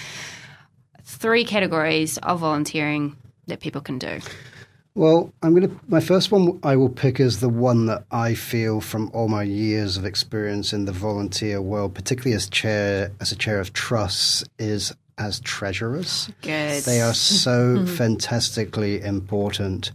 three 1.09 1.45
categories 1.45 2.19
of 2.19 2.41
volunteering 2.41 3.17
that 3.47 3.61
people 3.61 3.81
can 3.81 3.99
do. 3.99 4.21
Well, 4.95 5.33
I'm 5.43 5.55
going 5.55 5.69
to. 5.69 5.81
My 5.87 6.01
first 6.01 6.31
one 6.31 6.59
I 6.63 6.77
will 6.77 6.89
pick 6.89 7.21
is 7.21 7.41
the 7.41 7.49
one 7.49 7.87
that 7.87 8.05
I 8.11 8.35
feel 8.35 8.81
from 8.81 9.11
all 9.15 9.29
my 9.29 9.45
years 9.45 9.97
of 9.97 10.05
experience 10.05 10.73
in 10.73 10.85
the 10.85 10.93
volunteer 10.93 11.63
world, 11.63 11.95
particularly 11.95 12.35
as 12.35 12.49
chair 12.49 13.13
as 13.21 13.33
a 13.33 13.37
chair 13.37 13.61
of 13.61 13.73
trusts, 13.73 14.45
is 14.59 14.93
as 15.17 15.41
treasurers. 15.41 16.31
Good. 16.43 16.83
They 16.83 17.01
are 17.01 17.15
so 17.15 17.87
fantastically 17.97 19.01
important. 19.01 19.93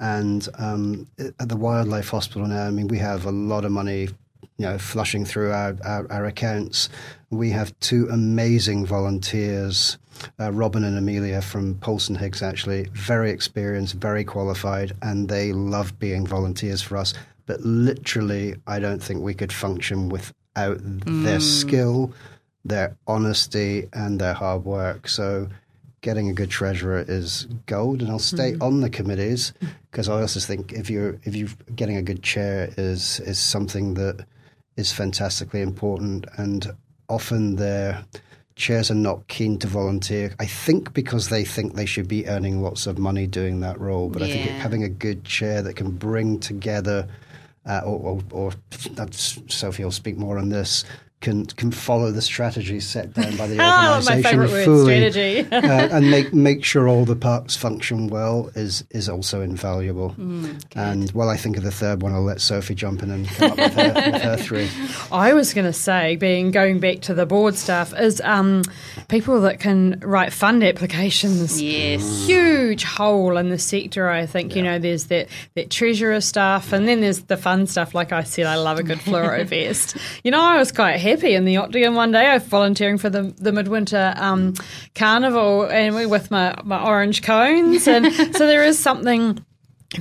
And 0.00 0.48
um, 0.58 1.08
at 1.18 1.48
the 1.48 1.56
Wildlife 1.56 2.08
Hospital 2.10 2.46
now, 2.46 2.66
I 2.66 2.70
mean, 2.70 2.88
we 2.88 2.98
have 2.98 3.26
a 3.26 3.30
lot 3.30 3.64
of 3.64 3.72
money, 3.72 4.08
you 4.56 4.66
know, 4.66 4.78
flushing 4.78 5.24
through 5.24 5.52
our, 5.52 5.76
our, 5.84 6.06
our 6.10 6.24
accounts. 6.26 6.88
We 7.30 7.50
have 7.50 7.78
two 7.80 8.08
amazing 8.10 8.86
volunteers, 8.86 9.98
uh, 10.38 10.52
Robin 10.52 10.84
and 10.84 10.96
Amelia 10.96 11.42
from 11.42 11.74
Polson 11.76 12.14
Higgs, 12.14 12.42
actually, 12.42 12.84
very 12.92 13.30
experienced, 13.30 13.94
very 13.94 14.24
qualified, 14.24 14.92
and 15.02 15.28
they 15.28 15.52
love 15.52 15.98
being 15.98 16.26
volunteers 16.26 16.82
for 16.82 16.96
us. 16.96 17.14
But 17.46 17.60
literally, 17.60 18.54
I 18.66 18.78
don't 18.78 19.02
think 19.02 19.22
we 19.22 19.34
could 19.34 19.52
function 19.52 20.08
without 20.08 20.78
their 20.80 21.40
skill, 21.40 22.12
their 22.64 22.96
honesty, 23.06 23.88
and 23.92 24.20
their 24.20 24.34
hard 24.34 24.64
work. 24.64 25.08
So, 25.08 25.48
getting 26.00 26.28
a 26.28 26.32
good 26.32 26.50
treasurer 26.50 27.04
is 27.08 27.46
gold, 27.66 28.02
and 28.02 28.10
I'll 28.10 28.18
stay 28.18 28.56
on 28.60 28.80
the 28.80 28.90
committees 28.90 29.52
because 29.90 30.08
I 30.08 30.20
also 30.20 30.38
think 30.38 30.72
if 30.72 30.88
you're 30.88 31.18
if 31.24 31.34
you 31.34 31.48
getting 31.74 31.96
a 31.96 32.02
good 32.02 32.22
chair 32.22 32.72
is 32.76 33.20
is 33.20 33.38
something 33.38 33.94
that 33.94 34.24
is 34.76 34.92
fantastically 34.92 35.60
important, 35.60 36.26
and 36.36 36.72
often 37.08 37.56
their 37.56 38.04
chairs 38.56 38.90
are 38.90 38.94
not 38.94 39.26
keen 39.28 39.58
to 39.58 39.66
volunteer. 39.66 40.34
I 40.38 40.46
think 40.46 40.94
because 40.94 41.28
they 41.28 41.44
think 41.44 41.74
they 41.74 41.86
should 41.86 42.08
be 42.08 42.26
earning 42.28 42.62
lots 42.62 42.86
of 42.86 42.98
money 42.98 43.26
doing 43.26 43.60
that 43.60 43.80
role, 43.80 44.08
but 44.08 44.22
I 44.22 44.30
think 44.30 44.46
Yeah. 44.46 44.58
having 44.60 44.84
a 44.84 44.88
good 44.88 45.24
chair 45.24 45.62
that 45.62 45.74
can 45.76 45.90
bring 45.90 46.38
together. 46.40 47.08
Uh, 47.66 47.80
or, 47.82 47.98
or, 47.98 48.20
or 48.30 48.52
that's, 48.90 49.40
Sophie 49.48 49.82
will 49.84 49.90
speak 49.90 50.18
more 50.18 50.36
on 50.36 50.50
this. 50.50 50.84
Can 51.24 51.46
can 51.46 51.70
follow 51.72 52.10
the 52.10 52.20
strategy 52.20 52.80
set 52.80 53.14
down 53.14 53.34
by 53.38 53.46
the 53.46 53.54
oh, 53.54 53.56
my 53.56 53.94
organisation 53.94 54.22
favourite 54.22 54.50
word, 54.50 54.64
fully, 54.66 55.10
strategy. 55.10 55.48
uh, 55.52 55.88
and 55.90 56.10
make 56.10 56.34
make 56.34 56.62
sure 56.62 56.86
all 56.86 57.06
the 57.06 57.16
parts 57.16 57.56
function 57.56 58.08
well 58.08 58.50
is 58.54 58.84
is 58.90 59.08
also 59.08 59.40
invaluable. 59.40 60.10
Mm, 60.18 60.62
and 60.76 61.10
while 61.12 61.30
I 61.30 61.38
think 61.38 61.56
of 61.56 61.62
the 61.62 61.70
third 61.70 62.02
one, 62.02 62.12
I'll 62.12 62.20
let 62.20 62.42
Sophie 62.42 62.74
jump 62.74 63.02
in 63.02 63.10
and 63.10 63.26
come 63.26 63.52
up 63.52 63.56
with 63.56 63.72
her, 63.72 63.92
with 63.94 64.20
her 64.20 64.36
three. 64.36 64.68
I 65.10 65.32
was 65.32 65.54
going 65.54 65.64
to 65.64 65.72
say, 65.72 66.16
being 66.16 66.50
going 66.50 66.78
back 66.78 67.00
to 67.00 67.14
the 67.14 67.24
board 67.24 67.54
stuff, 67.54 67.98
is 67.98 68.20
um, 68.20 68.60
people 69.08 69.40
that 69.40 69.60
can 69.60 70.00
write 70.00 70.30
fund 70.30 70.62
applications. 70.62 71.62
Yes. 71.62 72.26
Huge 72.26 72.84
hole 72.84 73.38
in 73.38 73.48
the 73.48 73.58
sector, 73.58 74.10
I 74.10 74.26
think. 74.26 74.54
You 74.54 74.62
know, 74.62 74.78
there's 74.78 75.06
that, 75.06 75.28
that 75.54 75.70
treasurer 75.70 76.20
stuff, 76.20 76.74
and 76.74 76.86
then 76.86 77.00
there's 77.00 77.22
the 77.22 77.38
fun 77.38 77.66
stuff. 77.66 77.94
Like 77.94 78.12
I 78.12 78.24
said, 78.24 78.44
I 78.44 78.56
love 78.56 78.78
a 78.78 78.82
good 78.82 78.98
fluoro 78.98 79.46
vest. 79.46 79.96
You 80.22 80.30
know, 80.30 80.42
I 80.42 80.58
was 80.58 80.70
quite 80.70 80.98
happy 80.98 81.13
in 81.22 81.44
the 81.44 81.58
Octagon 81.58 81.94
one 81.94 82.10
day. 82.10 82.26
I 82.26 82.34
was 82.34 82.44
volunteering 82.44 82.98
for 82.98 83.10
the, 83.10 83.34
the 83.38 83.52
midwinter 83.52 84.14
um, 84.16 84.54
carnival 84.94 85.62
and 85.62 85.94
we 85.94 86.06
with 86.06 86.30
my, 86.30 86.58
my 86.64 86.82
orange 86.84 87.22
cones. 87.22 87.86
And 87.86 88.12
so 88.36 88.46
there 88.46 88.64
is 88.64 88.78
something 88.78 89.44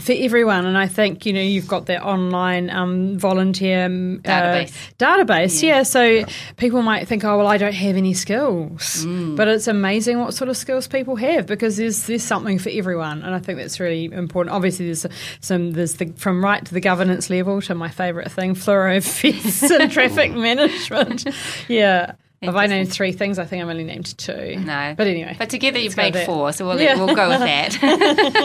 for 0.01 0.13
everyone. 0.15 0.65
And 0.65 0.77
I 0.77 0.87
think, 0.87 1.25
you 1.25 1.33
know, 1.33 1.41
you've 1.41 1.67
got 1.67 1.87
that 1.87 2.03
online 2.03 2.69
um, 2.69 3.17
volunteer 3.17 3.85
um, 3.85 4.21
Database. 4.23 4.91
Uh, 5.01 5.23
database, 5.23 5.63
yeah. 5.63 5.83
So 5.83 6.25
people 6.57 6.81
might 6.81 7.07
think, 7.07 7.23
oh, 7.23 7.37
well, 7.37 7.47
I 7.47 7.57
don't 7.57 7.73
have 7.73 7.95
any 7.95 8.13
skills. 8.13 9.05
But 9.05 9.47
it's 9.47 9.67
amazing 9.67 10.19
what 10.19 10.33
sort 10.33 10.49
of 10.49 10.57
skills 10.57 10.87
people 10.87 11.15
have 11.17 11.45
because 11.45 11.77
there's 11.77 12.07
there's 12.07 12.23
something 12.23 12.59
for 12.59 12.69
everyone. 12.69 13.23
And 13.23 13.33
I 13.33 13.39
think 13.39 13.57
that's 13.59 13.79
really 13.79 14.05
important. 14.05 14.55
Obviously, 14.55 14.85
there's 14.85 15.05
some, 15.41 15.71
there's 15.71 15.95
the, 15.95 16.07
from 16.17 16.43
right 16.43 16.63
to 16.63 16.73
the 16.73 16.81
governance 16.81 17.29
level 17.29 17.61
to 17.61 17.75
my 17.75 17.89
favourite 17.89 18.31
thing, 18.31 18.55
fluoro 18.55 19.01
vests 19.43 19.69
and 19.69 19.91
traffic 19.91 20.31
management. 20.33 21.25
Yeah. 21.67 22.13
If 22.43 22.55
I 22.55 22.67
named 22.67 22.91
three 22.91 23.11
things, 23.11 23.39
I 23.39 23.45
think 23.45 23.63
I've 23.63 23.69
only 23.69 23.83
named 23.83 24.17
two. 24.17 24.57
No. 24.57 24.93
But 24.97 25.07
anyway. 25.07 25.35
But 25.39 25.49
together 25.49 25.79
you've 25.79 25.97
made 25.97 26.15
four, 26.19 26.51
so 26.53 26.67
we'll, 26.67 26.79
Yeah. 26.81 26.95
we'll 27.03 27.15
go 27.15 27.29
with 27.29 27.39
that. 27.39 27.81
Not 27.81 27.93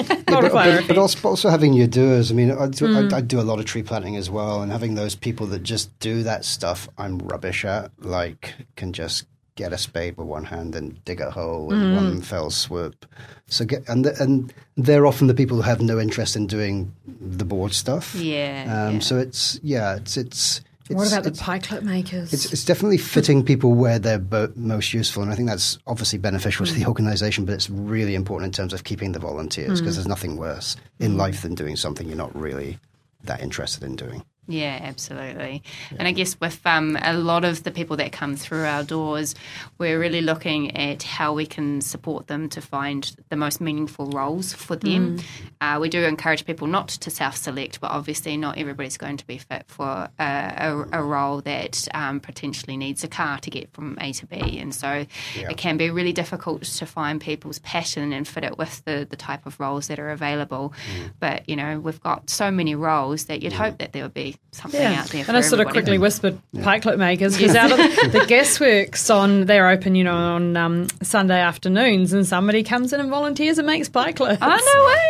a 0.09 0.25
but, 0.25 0.43
but, 0.43 0.51
clarity. 0.51 0.87
but 0.89 0.99
also, 0.99 1.29
also 1.29 1.49
having 1.49 1.73
your 1.75 1.87
doers. 1.89 2.31
I 2.31 2.35
mean, 2.35 2.51
I 2.51 2.67
do, 2.69 2.87
Mm. 2.87 3.13
I, 3.13 3.17
I 3.19 3.21
do 3.21 3.41
a 3.41 3.43
lot 3.43 3.59
of 3.59 3.65
tree 3.67 3.83
planting 3.83 4.17
as 4.17 4.31
well, 4.31 4.63
and 4.63 4.71
having 4.73 4.95
those 4.95 5.15
people 5.15 5.47
that 5.49 5.63
just 5.63 5.97
do 5.99 6.23
that 6.23 6.45
stuff 6.45 6.89
I'm 6.97 7.19
rubbish 7.19 7.65
at, 7.65 7.91
like 8.01 8.55
can 8.77 8.93
just 8.93 9.27
get 9.57 9.73
a 9.73 9.79
spade 9.79 10.17
with 10.17 10.29
one 10.29 10.45
hand 10.45 10.77
and 10.77 11.05
dig 11.05 11.21
a 11.21 11.31
hole 11.33 11.73
in 11.73 11.79
Mm. 11.81 11.97
one 11.97 12.21
fell 12.23 12.49
swoop. 12.49 13.05
So 13.49 13.65
get 13.65 13.83
and 13.89 14.05
the, 14.05 14.23
and 14.23 14.53
they're 14.77 15.05
often 15.05 15.27
the 15.27 15.35
people 15.35 15.57
who 15.57 15.63
have 15.65 15.81
no 15.83 15.99
interest 15.99 16.37
in 16.37 16.47
doing 16.47 16.93
the 17.21 17.45
board 17.45 17.73
stuff. 17.73 18.15
Yeah, 18.15 18.87
Um, 18.87 18.95
yeah. 18.95 19.01
So 19.01 19.19
it's 19.19 19.59
yeah, 19.65 19.97
it's 19.97 20.17
it's. 20.17 20.61
What 20.91 21.09
about 21.09 21.25
the 21.25 21.61
clip 21.63 21.83
makers? 21.83 22.33
it's, 22.33 22.53
it's 22.53 22.65
definitely 22.65 22.99
fitting 22.99 23.45
people 23.45 23.75
where 23.75 23.99
they're 23.99 24.19
bo- 24.19 24.53
most 24.57 24.93
useful, 24.93 25.23
and 25.23 25.33
I 25.33 25.35
think 25.35 25.49
that's 25.49 25.79
obviously 25.87 26.19
beneficial 26.19 26.67
to 26.67 26.73
the 26.73 26.83
hmm. 26.83 26.89
organisation. 26.89 27.45
But 27.45 27.55
it's 27.55 27.71
really 27.71 28.15
important 28.15 28.49
in 28.49 28.53
terms 28.63 28.73
of 28.73 28.85
keeping 28.85 29.13
the 29.13 29.19
volunteers 29.19 29.81
because 29.81 29.95
hmm. 29.95 29.99
there's 29.99 30.09
nothing 30.09 30.37
worse 30.37 30.77
in 30.99 31.13
hmm. 31.13 31.19
life 31.19 31.43
than 31.43 31.55
doing 31.55 31.77
something 31.77 32.07
you're 32.07 32.17
not 32.17 32.35
really 32.35 32.79
that 33.25 33.41
interested 33.41 33.85
in 33.85 33.97
doing. 33.97 34.25
Yeah, 34.51 34.79
absolutely. 34.83 35.63
And 35.99 36.09
I 36.09 36.13
guess 36.13 36.41
with 36.41 36.67
um, 36.67 36.97
a 37.03 37.13
lot 37.13 37.45
of 37.45 37.65
the 37.65 37.71
people 37.71 37.99
that 37.99 38.13
come 38.13 38.35
through 38.35 38.65
our 38.65 38.83
doors, 38.83 39.35
we're 39.77 40.01
really 40.01 40.23
looking 40.23 40.75
at 40.75 41.03
how 41.03 41.35
we 41.35 41.45
can 41.45 41.83
support 41.83 42.29
them 42.29 42.49
to 42.51 42.63
find 42.63 43.15
the 43.29 43.37
most 43.37 43.61
meaningful 43.61 44.07
roles 44.07 44.55
for 44.55 44.75
them. 44.75 45.19
Uh, 45.61 45.79
we 45.79 45.91
do 45.91 46.03
encourage 46.03 46.47
people 46.47 46.67
not 46.67 46.89
to 46.89 47.11
self 47.11 47.37
select, 47.37 47.79
but 47.81 47.91
obviously, 47.91 48.39
not 48.39 48.57
everybody's 48.57 48.97
going 48.97 49.19
to 49.19 49.27
be 49.27 49.37
fit 49.37 49.65
for 49.67 50.09
a, 50.19 50.25
a, 50.25 50.87
a 50.93 51.03
role 51.03 51.43
that 51.43 51.87
um, 51.93 52.19
potentially 52.19 52.79
needs 52.79 53.05
a 53.05 53.09
car 53.09 53.39
to 53.41 53.51
get 53.51 53.71
from 53.75 53.99
A 54.01 54.13
to 54.15 54.27
B. 54.27 54.59
And 54.59 54.75
so 54.75 55.05
it 55.37 55.57
can 55.59 55.77
be 55.77 55.91
really 55.91 56.15
difficult 56.15 56.63
to 56.63 56.87
find 56.87 57.21
people's 57.21 57.59
passion 57.59 58.15
and 58.15 58.27
fit 58.27 58.45
it 58.45 58.57
with 58.57 58.83
the, 58.87 59.07
the 59.09 59.17
type 59.17 59.45
of 59.45 59.61
roles 59.61 59.89
that 59.89 59.99
are 59.99 60.09
available. 60.09 60.73
But, 61.21 61.47
you 61.47 61.57
know, 61.57 61.81
we've 61.81 62.01
got 62.01 62.31
so 62.31 62.51
many 62.51 62.75
roles 62.75 63.27
that 63.27 63.43
you'd 63.43 63.53
hope 63.53 63.77
that 63.79 63.93
there 63.93 64.05
would 64.05 64.15
be 64.15 64.38
something 64.53 64.81
Yeah, 64.81 65.01
out 65.03 65.07
there 65.11 65.25
for 65.25 65.31
and 65.31 65.37
I 65.37 65.41
sort 65.43 65.61
of 65.61 65.69
quickly 65.69 65.99
whispered 65.99 66.39
pikelet 66.63 66.99
makers 66.99 67.37
because 67.37 67.55
out 67.55 67.71
of 67.71 67.77
the 68.13 68.25
gasworks 68.29 69.15
on 69.15 69.45
they're 69.47 69.69
open, 69.69 69.95
you 69.95 70.05
know, 70.05 70.15
on 70.17 70.57
um, 70.57 70.87
Sunday 71.03 71.39
afternoons, 71.41 72.13
and 72.13 72.27
somebody 72.27 72.63
comes 72.63 72.93
in 72.93 73.01
and 73.01 73.11
volunteers 73.11 73.59
and 73.59 73.67
makes 73.67 73.89
pikelets. 73.89 74.39
Oh 74.41 74.49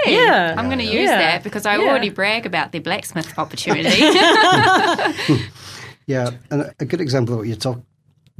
no 0.07 0.13
way! 0.13 0.17
Yeah. 0.17 0.55
I'm 0.59 0.67
going 0.67 0.79
to 0.79 0.85
use 0.85 1.09
Yeah. 1.11 1.19
that 1.19 1.43
because 1.45 1.67
I 1.67 1.77
Yeah. 1.77 1.89
already 1.89 2.11
brag 2.11 2.47
about 2.47 2.73
the 2.73 2.81
blacksmith 2.81 3.39
opportunity. 3.39 4.03
Yeah, 6.07 6.31
and 6.51 6.73
a 6.81 6.87
good 6.87 7.03
example 7.03 7.35
of 7.35 7.41
what 7.41 7.49
you're 7.49 7.57
talk, 7.59 7.81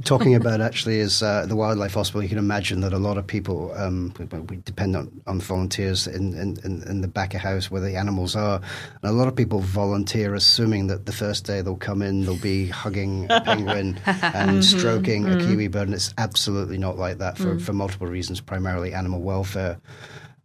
talking 0.03 0.35
about 0.35 0.61
actually 0.61 0.99
is 0.99 1.21
uh, 1.21 1.45
the 1.45 1.55
wildlife 1.55 1.93
hospital. 1.93 2.23
You 2.23 2.29
can 2.29 2.37
imagine 2.37 2.81
that 2.81 2.93
a 2.93 2.97
lot 2.97 3.17
of 3.17 3.27
people 3.27 3.73
um, 3.75 4.13
we- 4.49 4.57
depend 4.57 4.95
on, 4.95 5.21
on 5.27 5.41
volunteers 5.41 6.07
in, 6.07 6.33
in, 6.35 6.57
in, 6.63 7.01
the 7.01 7.07
back 7.07 7.33
of 7.33 7.41
house 7.41 7.69
where 7.69 7.81
the 7.81 7.95
animals 7.95 8.35
are, 8.35 8.61
and 9.01 9.11
a 9.11 9.11
lot 9.11 9.27
of 9.27 9.35
people 9.35 9.59
volunteer 9.59 10.35
assuming 10.35 10.87
that 10.87 11.05
the 11.05 11.11
first 11.11 11.45
day 11.45 11.61
they'll 11.61 11.75
come 11.75 12.01
in 12.01 12.21
they'll 12.21 12.37
be 12.37 12.67
hugging 12.67 13.27
a 13.29 13.41
penguin 13.45 13.99
and 14.05 14.63
stroking 14.63 15.27
a 15.27 15.37
kiwi 15.37 15.67
bird, 15.67 15.87
and 15.87 15.95
it's 15.95 16.13
absolutely 16.17 16.77
not 16.77 16.97
like 16.97 17.17
that 17.17 17.37
for, 17.37 17.59
for 17.59 17.73
multiple 17.73 18.07
reasons, 18.07 18.39
primarily 18.39 18.93
animal 18.93 19.21
welfare. 19.21 19.79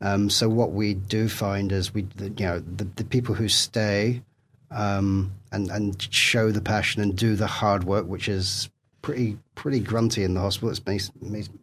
Um, 0.00 0.28
so 0.28 0.48
what 0.48 0.72
we 0.72 0.94
do 0.94 1.28
find 1.28 1.72
is 1.72 1.94
we, 1.94 2.02
the, 2.16 2.28
you 2.30 2.46
know, 2.46 2.58
the, 2.58 2.84
the 2.96 3.04
people 3.04 3.34
who 3.34 3.48
stay 3.48 4.22
um, 4.70 5.32
and 5.52 5.70
and 5.70 6.12
show 6.12 6.50
the 6.50 6.60
passion 6.60 7.00
and 7.00 7.16
do 7.16 7.36
the 7.36 7.46
hard 7.46 7.84
work, 7.84 8.06
which 8.06 8.28
is 8.28 8.68
pretty 9.04 9.36
pretty 9.54 9.80
grunty 9.80 10.24
in 10.24 10.32
the 10.32 10.40
hospital. 10.40 10.70
It's 10.70 11.10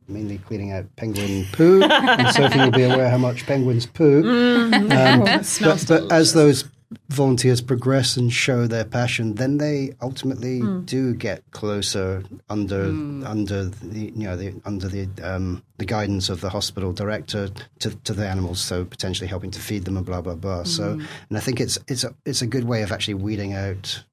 mainly 0.08 0.38
cleaning 0.38 0.72
out 0.72 0.86
penguin 0.96 1.46
poo, 1.52 1.82
and 1.82 2.28
Sophie 2.36 2.60
will 2.60 2.72
be 2.72 2.84
aware 2.84 3.10
how 3.10 3.18
much 3.18 3.48
penguins 3.48 3.88
poo. 3.88 4.20
Um, 4.22 4.84
it 5.28 5.46
smells 5.46 5.86
but, 5.86 6.08
but 6.08 6.12
as 6.12 6.34
those 6.34 6.66
volunteers 7.10 7.62
progress 7.62 8.16
and 8.16 8.32
show 8.32 8.68
their 8.68 8.86
passion, 8.86 9.36
then 9.36 9.58
they 9.58 9.96
ultimately 10.02 10.62
do 10.86 11.16
get 11.16 11.44
closer 11.50 12.24
under 12.50 12.84
under 13.26 13.66
the 13.66 14.12
you 14.16 14.28
know 14.28 14.38
the 14.38 14.54
under 14.64 14.88
the 14.88 15.10
um, 15.24 15.64
the 15.78 15.86
guidance 15.86 16.30
of 16.30 16.42
the 16.42 16.50
hospital 16.50 16.94
director 16.94 17.50
to, 17.80 17.90
to 18.04 18.14
the 18.14 18.28
animals, 18.28 18.62
so 18.62 18.86
potentially 18.86 19.28
helping 19.28 19.50
to 19.50 19.60
feed 19.60 19.86
them 19.86 19.98
and 19.98 20.06
blah 20.06 20.22
blah 20.22 20.36
blah. 20.36 20.64
So, 20.64 20.92
and 20.92 21.38
I 21.38 21.40
think 21.40 21.60
it's 21.60 21.80
it's 21.88 22.04
a 22.04 22.14
it's 22.24 22.44
a 22.44 22.48
good 22.48 22.66
way 22.66 22.84
of 22.84 22.92
actually 22.92 23.16
weeding 23.16 23.54
out 23.54 24.04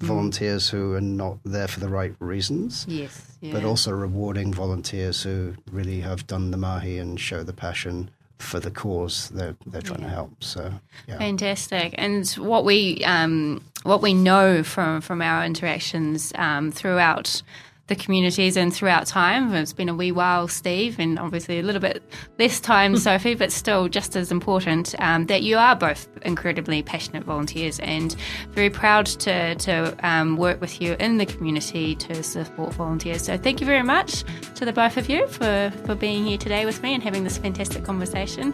volunteers 0.00 0.68
who 0.68 0.94
are 0.94 1.00
not 1.00 1.38
there 1.44 1.68
for 1.68 1.80
the 1.80 1.88
right 1.88 2.14
reasons. 2.20 2.86
yes, 2.88 3.36
yeah. 3.40 3.52
But 3.52 3.64
also 3.64 3.92
rewarding 3.92 4.52
volunteers 4.52 5.22
who 5.22 5.54
really 5.70 6.00
have 6.00 6.26
done 6.26 6.50
the 6.50 6.56
mahi 6.56 6.98
and 6.98 7.18
show 7.18 7.42
the 7.42 7.52
passion 7.52 8.10
for 8.38 8.60
the 8.60 8.70
cause 8.70 9.30
they're 9.30 9.56
they're 9.66 9.82
trying 9.82 10.02
to 10.02 10.08
help. 10.08 10.42
So 10.42 10.72
yeah. 11.08 11.18
Fantastic. 11.18 11.94
And 11.98 12.28
what 12.32 12.64
we 12.64 13.04
um, 13.04 13.62
what 13.82 14.00
we 14.00 14.14
know 14.14 14.62
from 14.62 15.00
from 15.00 15.20
our 15.22 15.44
interactions 15.44 16.32
um, 16.36 16.70
throughout 16.70 17.42
the 17.88 17.96
communities 17.96 18.56
and 18.56 18.72
throughout 18.72 19.06
time. 19.06 19.52
It's 19.54 19.72
been 19.72 19.88
a 19.88 19.94
wee 19.94 20.12
while, 20.12 20.46
Steve, 20.46 20.98
and 20.98 21.18
obviously 21.18 21.58
a 21.58 21.62
little 21.62 21.80
bit 21.80 22.02
less 22.38 22.60
time, 22.60 22.96
Sophie, 22.96 23.34
but 23.34 23.50
still 23.50 23.88
just 23.88 24.14
as 24.14 24.30
important 24.30 24.94
um, 24.98 25.26
that 25.26 25.42
you 25.42 25.56
are 25.56 25.74
both 25.74 26.06
incredibly 26.22 26.82
passionate 26.82 27.24
volunteers 27.24 27.80
and 27.80 28.14
very 28.50 28.70
proud 28.70 29.06
to, 29.06 29.54
to 29.56 29.96
um, 30.06 30.36
work 30.36 30.60
with 30.60 30.80
you 30.80 30.96
in 31.00 31.16
the 31.16 31.26
community 31.26 31.94
to 31.96 32.22
support 32.22 32.74
volunteers. 32.74 33.22
So 33.22 33.38
thank 33.38 33.60
you 33.60 33.66
very 33.66 33.82
much 33.82 34.22
to 34.56 34.64
the 34.66 34.72
both 34.72 34.98
of 34.98 35.08
you 35.08 35.26
for, 35.26 35.72
for 35.86 35.94
being 35.94 36.26
here 36.26 36.38
today 36.38 36.66
with 36.66 36.82
me 36.82 36.92
and 36.94 37.02
having 37.02 37.24
this 37.24 37.38
fantastic 37.38 37.84
conversation. 37.84 38.52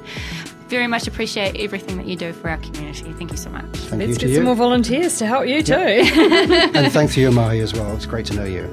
Very 0.68 0.86
much 0.86 1.06
appreciate 1.06 1.56
everything 1.60 1.98
that 1.98 2.06
you 2.06 2.16
do 2.16 2.32
for 2.32 2.48
our 2.48 2.56
community. 2.56 3.12
Thank 3.12 3.32
you 3.32 3.36
so 3.36 3.50
much. 3.50 3.64
Thank 3.64 4.00
Let's 4.00 4.08
you 4.08 4.14
to 4.14 4.20
get 4.20 4.28
you. 4.30 4.36
some 4.36 4.44
more 4.44 4.54
volunteers 4.54 5.18
to 5.18 5.26
help 5.26 5.46
you 5.46 5.62
too. 5.62 5.74
and 5.74 6.92
thanks 6.92 7.14
to 7.14 7.20
you, 7.20 7.30
Mahi, 7.30 7.60
as 7.60 7.74
well. 7.74 7.94
It's 7.94 8.06
great 8.06 8.26
to 8.26 8.34
know 8.34 8.44
you. 8.44 8.72